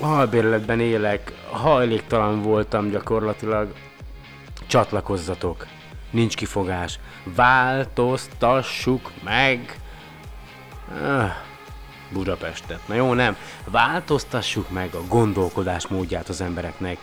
[0.00, 3.72] halbérletben élek, hajléktalan voltam gyakorlatilag.
[4.66, 5.66] Csatlakozzatok.
[6.10, 6.98] Nincs kifogás.
[7.24, 9.80] Változtassuk meg.
[11.02, 11.30] Ah,
[12.12, 12.80] Budapestet.
[12.88, 13.36] Na jó, nem.
[13.64, 16.98] Változtassuk meg a gondolkodás módját az embereknek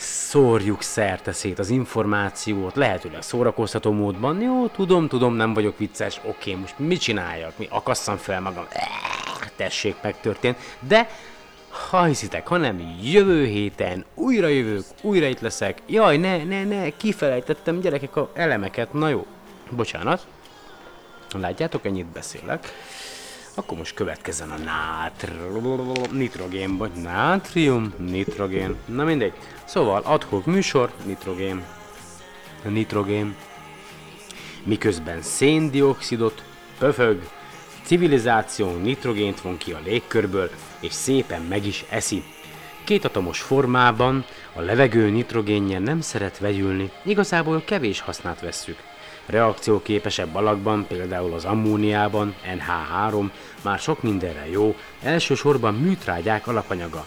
[0.00, 4.40] szórjuk szerte szét az információt, lehetőleg szórakoztató módban.
[4.40, 7.58] Jó, tudom, tudom, nem vagyok vicces, oké, most mit csináljak?
[7.58, 8.66] Mi akasszam fel magam?
[9.56, 10.56] Tessék, megtörtént.
[10.80, 11.08] De
[11.88, 15.78] ha hiszitek, hanem jövő héten újra jövök, újra itt leszek.
[15.86, 18.92] Jaj, ne, ne, ne, kifelejtettem gyerekek a elemeket.
[18.92, 19.26] Na jó,
[19.70, 20.26] bocsánat.
[21.32, 22.72] Látjátok, ennyit beszélek.
[23.54, 25.32] Akkor most következzen a nátr...
[26.12, 28.76] nitrogén, vagy nátrium, nitrogén.
[28.84, 29.32] Na mindegy.
[29.64, 31.64] Szóval adhok műsor, nitrogén.
[32.62, 33.34] Nitrogén.
[34.64, 36.44] Miközben széndiokszidot
[36.78, 37.28] pöfög,
[37.84, 42.22] civilizáció nitrogént von ki a légkörből, és szépen meg is eszi.
[42.84, 44.24] Kétatomos formában
[44.54, 48.89] a levegő nitrogénje nem szeret vegyülni, igazából kevés hasznát vesszük.
[49.30, 53.30] Reakcióképesebb alakban, például az ammóniában, NH3,
[53.62, 57.04] már sok mindenre jó, elsősorban műtrágyák alapanyaga.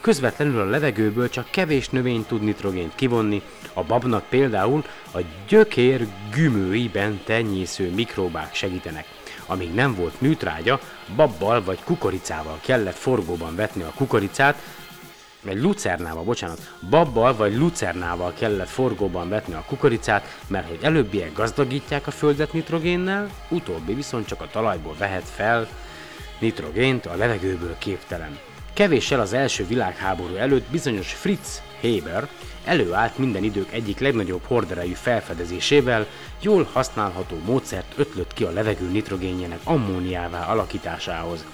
[0.00, 3.42] Közvetlenül a levegőből csak kevés növény tud nitrogént kivonni,
[3.72, 9.06] a babnak például a gyökér gümőiben tenyésző mikróbák segítenek.
[9.46, 10.80] Amíg nem volt műtrágya,
[11.16, 14.62] babbal vagy kukoricával kellett forgóban vetni a kukoricát,
[15.48, 22.06] egy lucernával, bocsánat, babbal vagy lucernával kellett forgóban vetni a kukoricát, mert hogy előbbiek gazdagítják
[22.06, 25.68] a földet nitrogénnel, utóbbi viszont csak a talajból vehet fel
[26.38, 28.38] nitrogént, a levegőből képtelen.
[28.72, 32.28] Kevéssel az első világháború előtt bizonyos Fritz Haber
[32.64, 36.06] előállt minden idők egyik legnagyobb horderejű felfedezésével,
[36.40, 41.44] jól használható módszert ötlött ki a levegő nitrogénjének ammóniává alakításához.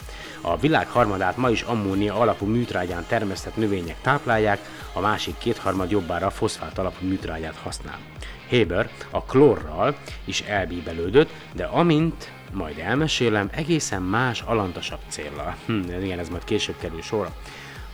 [0.44, 4.58] A világ harmadát ma is ammónia alapú műtrágyán termesztett növények táplálják,
[4.92, 7.98] a másik kétharmad jobbára foszfát alapú műtrágyát használ.
[8.50, 15.56] Haber a klórral is elbíbelődött, de amint majd elmesélem, egészen más alantasabb célra.
[15.66, 17.34] Hm, igen, ez majd később kerül sorra.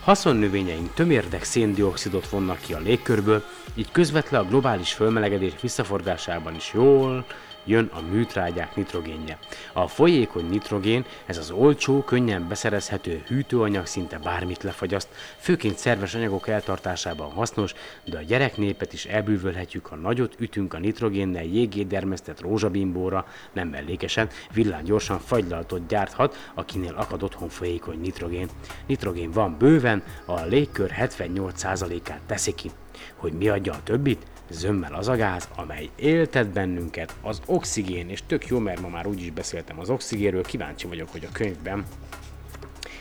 [0.03, 3.43] Haszonnövényeink tömérdek széndiokszidot vonnak ki a légkörből,
[3.75, 7.25] így közvetlen a globális fölmelegedés visszaforgásában is jól
[7.69, 9.37] jön a műtrágyák nitrogénje.
[9.73, 15.07] A folyékony nitrogén, ez az olcsó, könnyen beszerezhető hűtőanyag szinte bármit lefagyaszt,
[15.37, 21.43] főként szerves anyagok eltartásában hasznos, de a gyereknépet is elbűvölhetjük, ha nagyot ütünk a nitrogénnel
[21.43, 28.47] jégét dermesztett rózsabimbóra, nem mellékesen, villán gyorsan fagylaltot gyárthat, akinél akad otthon folyékony nitrogén.
[28.85, 32.71] Nitrogén van bőven, a légkör 78%-át teszi ki.
[33.15, 34.25] Hogy mi adja a többit?
[34.49, 39.07] Zömmel az a gáz, amely éltet bennünket, az oxigén, és tök jó, mert ma már
[39.07, 41.85] úgy is beszéltem az oxigénről, kíváncsi vagyok, hogy a könyvben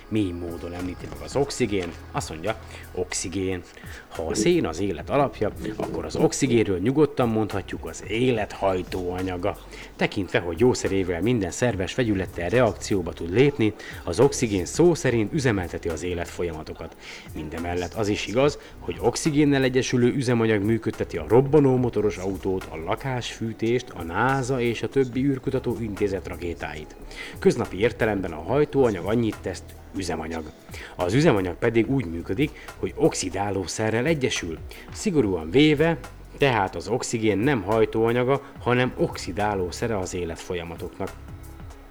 [0.08, 2.56] mi módon említi meg az oxigén, azt mondja,
[2.94, 3.62] oxigén.
[4.08, 9.56] Ha a szén az élet alapja, akkor az oxigénről nyugodtan mondhatjuk az élet hajtóanyaga.
[9.96, 16.02] Tekintve, hogy jószerével minden szerves vegyülettel reakcióba tud lépni, az oxigén szó szerint üzemelteti az
[16.02, 16.96] élet folyamatokat.
[17.34, 23.88] Mindemellett az is igaz, hogy oxigénnel egyesülő üzemanyag működteti a robbanó motoros autót, a lakásfűtést,
[23.90, 26.96] a NASA és a többi űrkutató intézet rakétáit.
[27.38, 29.62] Köznapi értelemben a hajtóanyag annyit tesz,
[29.96, 30.50] üzemanyag.
[30.96, 34.58] Az üzemanyag pedig úgy működik, hogy oxidálószerrel egyesül.
[34.92, 35.98] Szigorúan véve,
[36.38, 41.10] tehát az oxigén nem hajtóanyaga, hanem oxidálószere az életfolyamatoknak.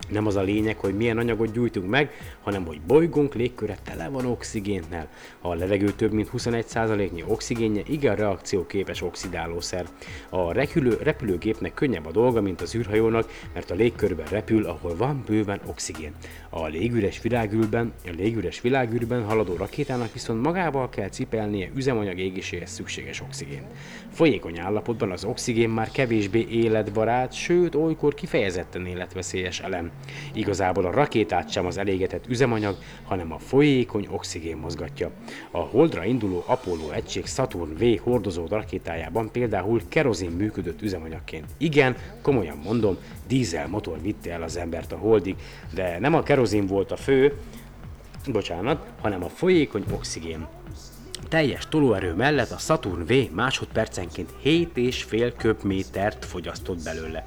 [0.09, 2.11] Nem az a lényeg, hogy milyen anyagot gyújtunk meg,
[2.43, 5.09] hanem hogy bolygónk légköre tele van oxigénnel.
[5.41, 9.85] A levegő több mint 21%-nyi oxigénje, igen reakcióképes oxidálószer.
[10.29, 15.23] A repülő, repülőgépnek könnyebb a dolga, mint az űrhajónak, mert a légkörben repül, ahol van
[15.25, 16.13] bőven oxigén.
[16.59, 23.21] A légüres világűrben, a légüres világűrben haladó rakétának viszont magával kell cipelnie üzemanyag égéséhez szükséges
[23.21, 23.61] oxigén.
[24.11, 29.91] Folyékony állapotban az oxigén már kevésbé életbarát, sőt olykor kifejezetten életveszélyes elem.
[30.33, 35.11] Igazából a rakétát sem az elégetett üzemanyag, hanem a folyékony oxigén mozgatja.
[35.51, 41.45] A Holdra induló Apollo egység Saturn V hordozó rakétájában például kerozin működött üzemanyagként.
[41.57, 42.97] Igen, komolyan mondom,
[43.28, 45.36] dízel motor vitte el az embert a Holdig,
[45.73, 47.39] de nem a kerozin volt a fő,
[48.32, 50.47] bocsánat, hanem a folyékony oxigén.
[51.30, 57.25] Teljes tolóerő mellett a Saturn V másodpercenként 7,5 köbmétert fogyasztott belőle.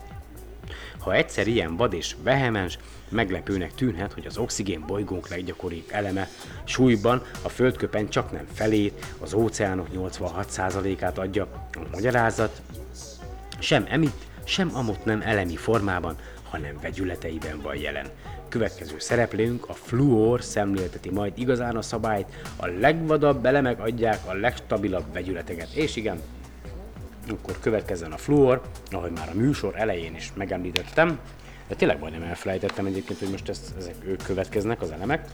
[0.99, 2.79] Ha egyszer ilyen vad és vehemens,
[3.09, 6.29] meglepőnek tűnhet, hogy az oxigén bolygónk leggyakoribb eleme.
[6.65, 11.69] Súlyban a földköpen csak nem felét, az óceánok 86%-át adja.
[11.73, 12.63] A magyarázat
[13.59, 16.17] sem emit, sem amott nem elemi formában,
[16.51, 18.07] hanem vegyületeiben van jelen.
[18.49, 22.27] Következő szereplőnk, a fluor szemlélteti majd igazán a szabályt,
[22.57, 25.73] a legvadabb elemek adják a legstabilabb vegyületeket.
[25.73, 26.21] És igen,
[27.29, 31.19] akkor következzen a fluor, ahogy már a műsor elején is megemlítettem,
[31.69, 35.29] de tényleg majdnem elfelejtettem egyébként, hogy most ezt, ezek ők következnek, az elemek,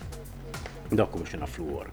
[0.90, 1.90] de akkor most jön a fluor.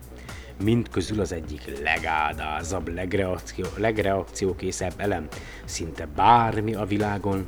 [0.63, 5.27] Mind közül az egyik legádázabb, legreakció, legreakciókészebb elem.
[5.65, 7.45] Szinte bármi a világon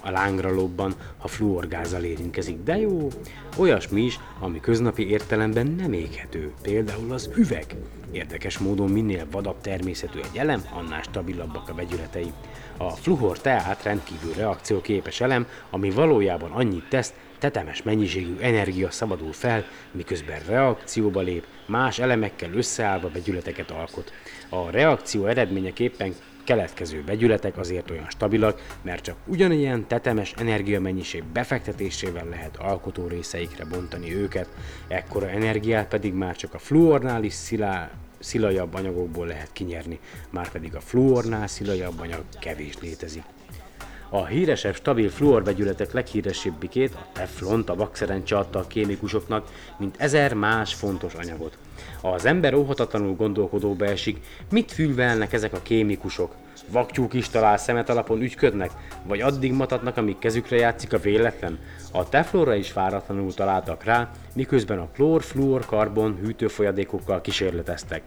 [0.00, 3.08] a lángra lobban, ha fluorgázzal érintkezik, de jó,
[3.56, 7.76] olyasmi is, ami köznapi értelemben nem éghető, például az üveg.
[8.10, 12.32] Érdekes módon minél vadabb természetű egy elem, annál stabilabbak a vegyületei.
[12.76, 19.64] A fluor tehát rendkívül reakcióképes elem, ami valójában annyit tesz, tetemes mennyiségű energia szabadul fel,
[19.90, 24.12] miközben reakcióba lép, más elemekkel összeállva vegyületeket alkot.
[24.48, 26.14] A reakció eredményeképpen
[26.44, 34.14] keletkező vegyületek azért olyan stabilak, mert csak ugyanilyen tetemes energiamennyiség befektetésével lehet alkotó részeikre bontani
[34.14, 34.48] őket,
[34.88, 39.98] ekkora energiát pedig már csak a fluornál is szilá, szilajabb anyagokból lehet kinyerni,
[40.30, 43.22] már pedig a fluornál szilajabb anyag kevés létezik.
[44.14, 49.46] A híresebb stabil fluorvegyületek leghíresebbikét, a teflont a vakszerencse adta a kémikusoknak,
[49.78, 51.58] mint ezer más fontos anyagot.
[52.02, 56.34] Az ember óhatatlanul gondolkodóba esik, mit fülvelnek ezek a kémikusok.
[56.68, 58.70] Vaktyúk is talál szemet alapon ügyködnek,
[59.06, 61.58] vagy addig matatnak, amíg kezükre játszik a véletlen.
[61.92, 68.02] A teflonra is váratlanul találtak rá, miközben a klór, fluor, karbon hűtőfolyadékokkal kísérleteztek.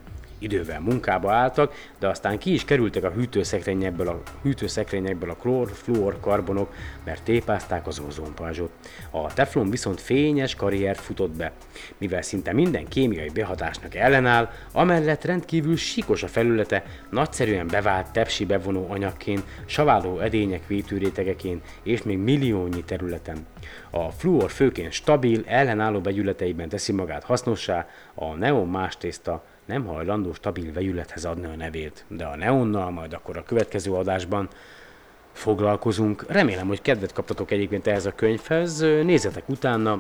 [0.46, 6.20] Idővel munkába álltak, de aztán ki is kerültek a hűtőszekrényekből a, hűtőszekrényekből a klór, fluor,
[6.20, 6.74] karbonok,
[7.04, 8.72] mert tépázták az ozonpajzsot.
[9.12, 11.52] A teflon viszont fényes karriert futott be.
[11.98, 18.88] Mivel szinte minden kémiai behatásnak ellenáll, amellett rendkívül síkos a felülete, nagyszerűen bevált tepsi bevonó
[18.90, 23.46] anyagként, saváló edények vétőrétegeként és még milliónyi területen.
[23.90, 30.34] A fluor főként stabil, ellenálló vegyületeiben teszi magát hasznossá, a neon más tészta nem hajlandó
[30.34, 34.50] stabil vegyülethez adni a nevét, de a neonnal majd akkor a következő adásban
[35.32, 36.26] foglalkozunk.
[36.28, 38.80] Remélem, hogy kedvet kaptatok egyébként ehhez a könyvhez.
[38.80, 40.00] Nézzetek utána,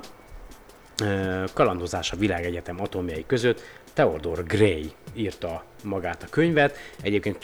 [1.53, 3.61] Kalandozás a világegyetem atomjai között,
[3.95, 6.77] Theodore Gray írta magát a könyvet.
[7.01, 7.43] Egyébként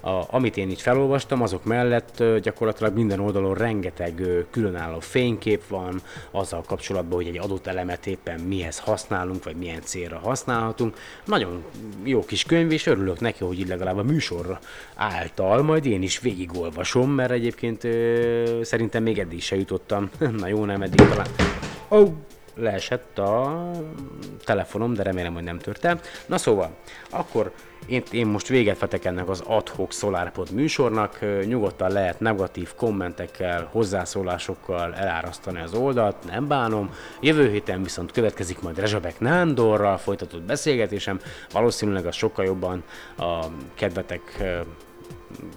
[0.00, 6.62] a, amit én itt felolvastam, azok mellett gyakorlatilag minden oldalon rengeteg különálló fénykép van azzal
[6.66, 10.96] kapcsolatban, hogy egy adott elemet éppen mihez használunk, vagy milyen célra használhatunk.
[11.24, 11.64] Nagyon
[12.04, 14.58] jó kis könyv, és örülök neki, hogy így legalább a műsor
[14.94, 17.82] által majd én is végigolvasom, mert egyébként
[18.62, 20.10] szerintem még eddig se jutottam.
[20.40, 21.28] Na jó, nem eddig talán.
[21.88, 22.12] Oh,
[22.58, 23.70] leesett a
[24.44, 26.00] telefonom, de remélem, hogy nem tört el.
[26.26, 26.70] Na szóval,
[27.10, 27.52] akkor
[27.86, 34.94] én, én most véget vetek ennek az adhok SolarPod műsornak, nyugodtan lehet negatív kommentekkel, hozzászólásokkal
[34.94, 36.94] elárasztani az oldalt, nem bánom.
[37.20, 41.20] Jövő héten viszont következik majd Rezsabek Nándorral folytatott beszélgetésem,
[41.52, 42.82] valószínűleg az sokkal jobban
[43.16, 43.44] a
[43.74, 44.42] kedvetek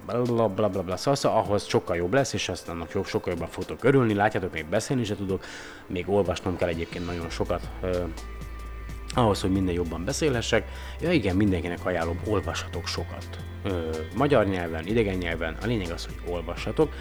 [0.06, 3.84] bla bla bla bla szasza, ahhoz sokkal jobb lesz, és azt annak sokkal jobban fogtok
[3.84, 5.44] örülni, látjátok, még beszélni se tudok,
[5.88, 7.70] még olvasnom kell egyébként nagyon sokat,
[9.14, 10.68] ahhoz, hogy minden jobban beszélhessek.
[11.02, 13.26] Ja igen, mindenkinek ajánlom, olvashatok sokat.
[13.66, 13.72] Uh,
[14.16, 16.94] magyar nyelven, idegen nyelven, a lényeg az, hogy olvashatok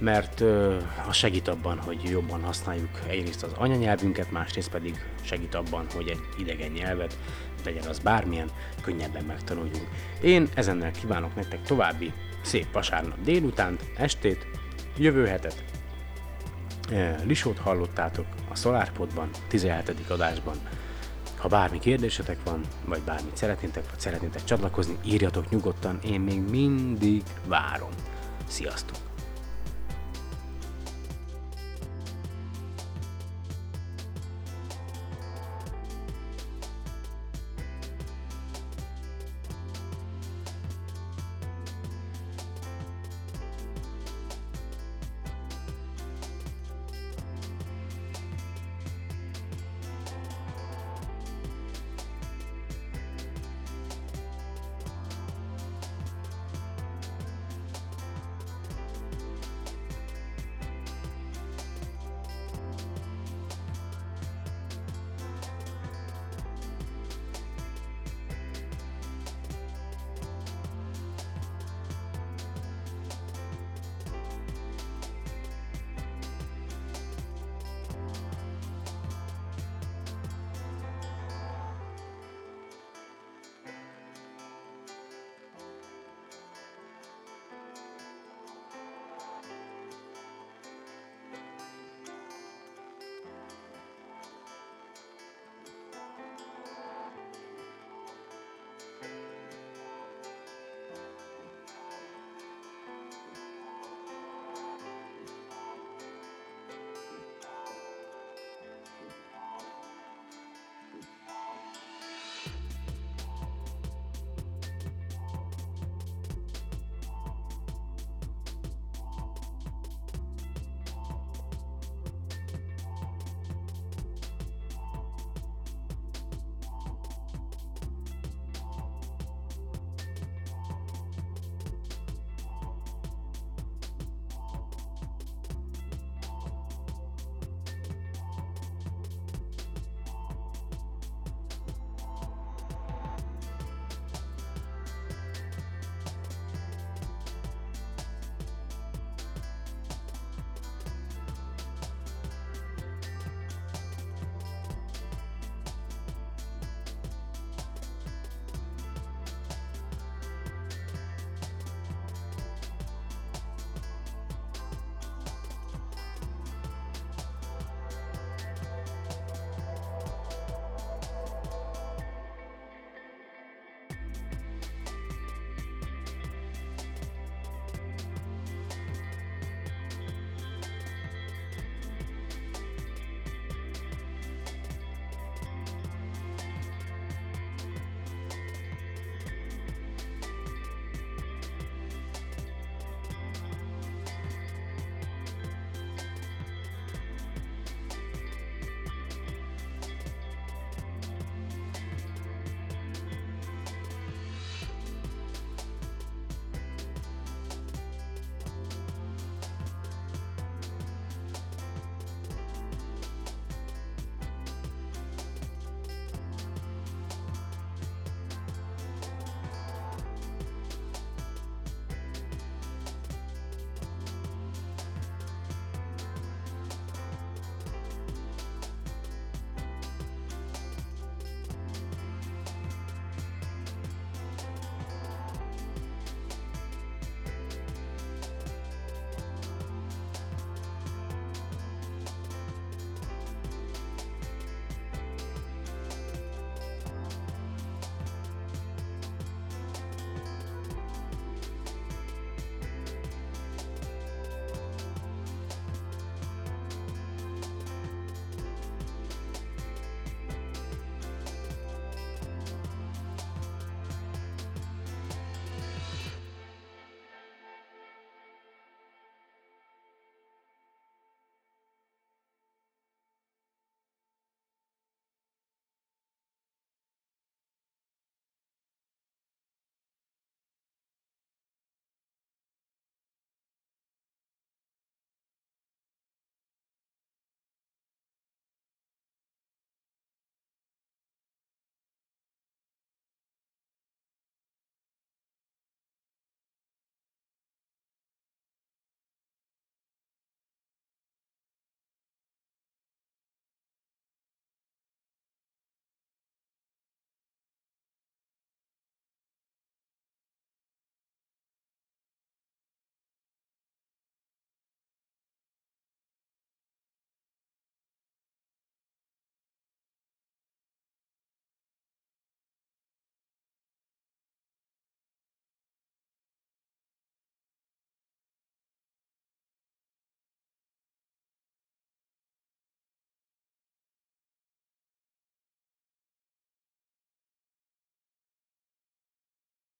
[0.00, 0.74] mert uh,
[1.08, 6.20] az segít abban, hogy jobban használjuk egyrészt az anyanyelvünket, másrészt pedig segít abban, hogy egy
[6.38, 7.18] idegen nyelvet
[7.64, 8.50] legyen az bármilyen,
[8.82, 9.88] könnyebben megtanuljunk.
[10.22, 12.12] Én ezennel kívánok nektek további
[12.42, 14.46] szép vasárnap délutánt, estét,
[14.96, 15.64] jövő hetet.
[17.24, 20.10] Lisót hallottátok a SolarPodban, 17.
[20.10, 20.56] adásban.
[21.38, 27.22] Ha bármi kérdésetek van, vagy bármit szeretnétek, vagy szeretnétek csatlakozni, írjatok nyugodtan, én még mindig
[27.46, 27.90] várom.
[28.48, 29.07] Sziasztok!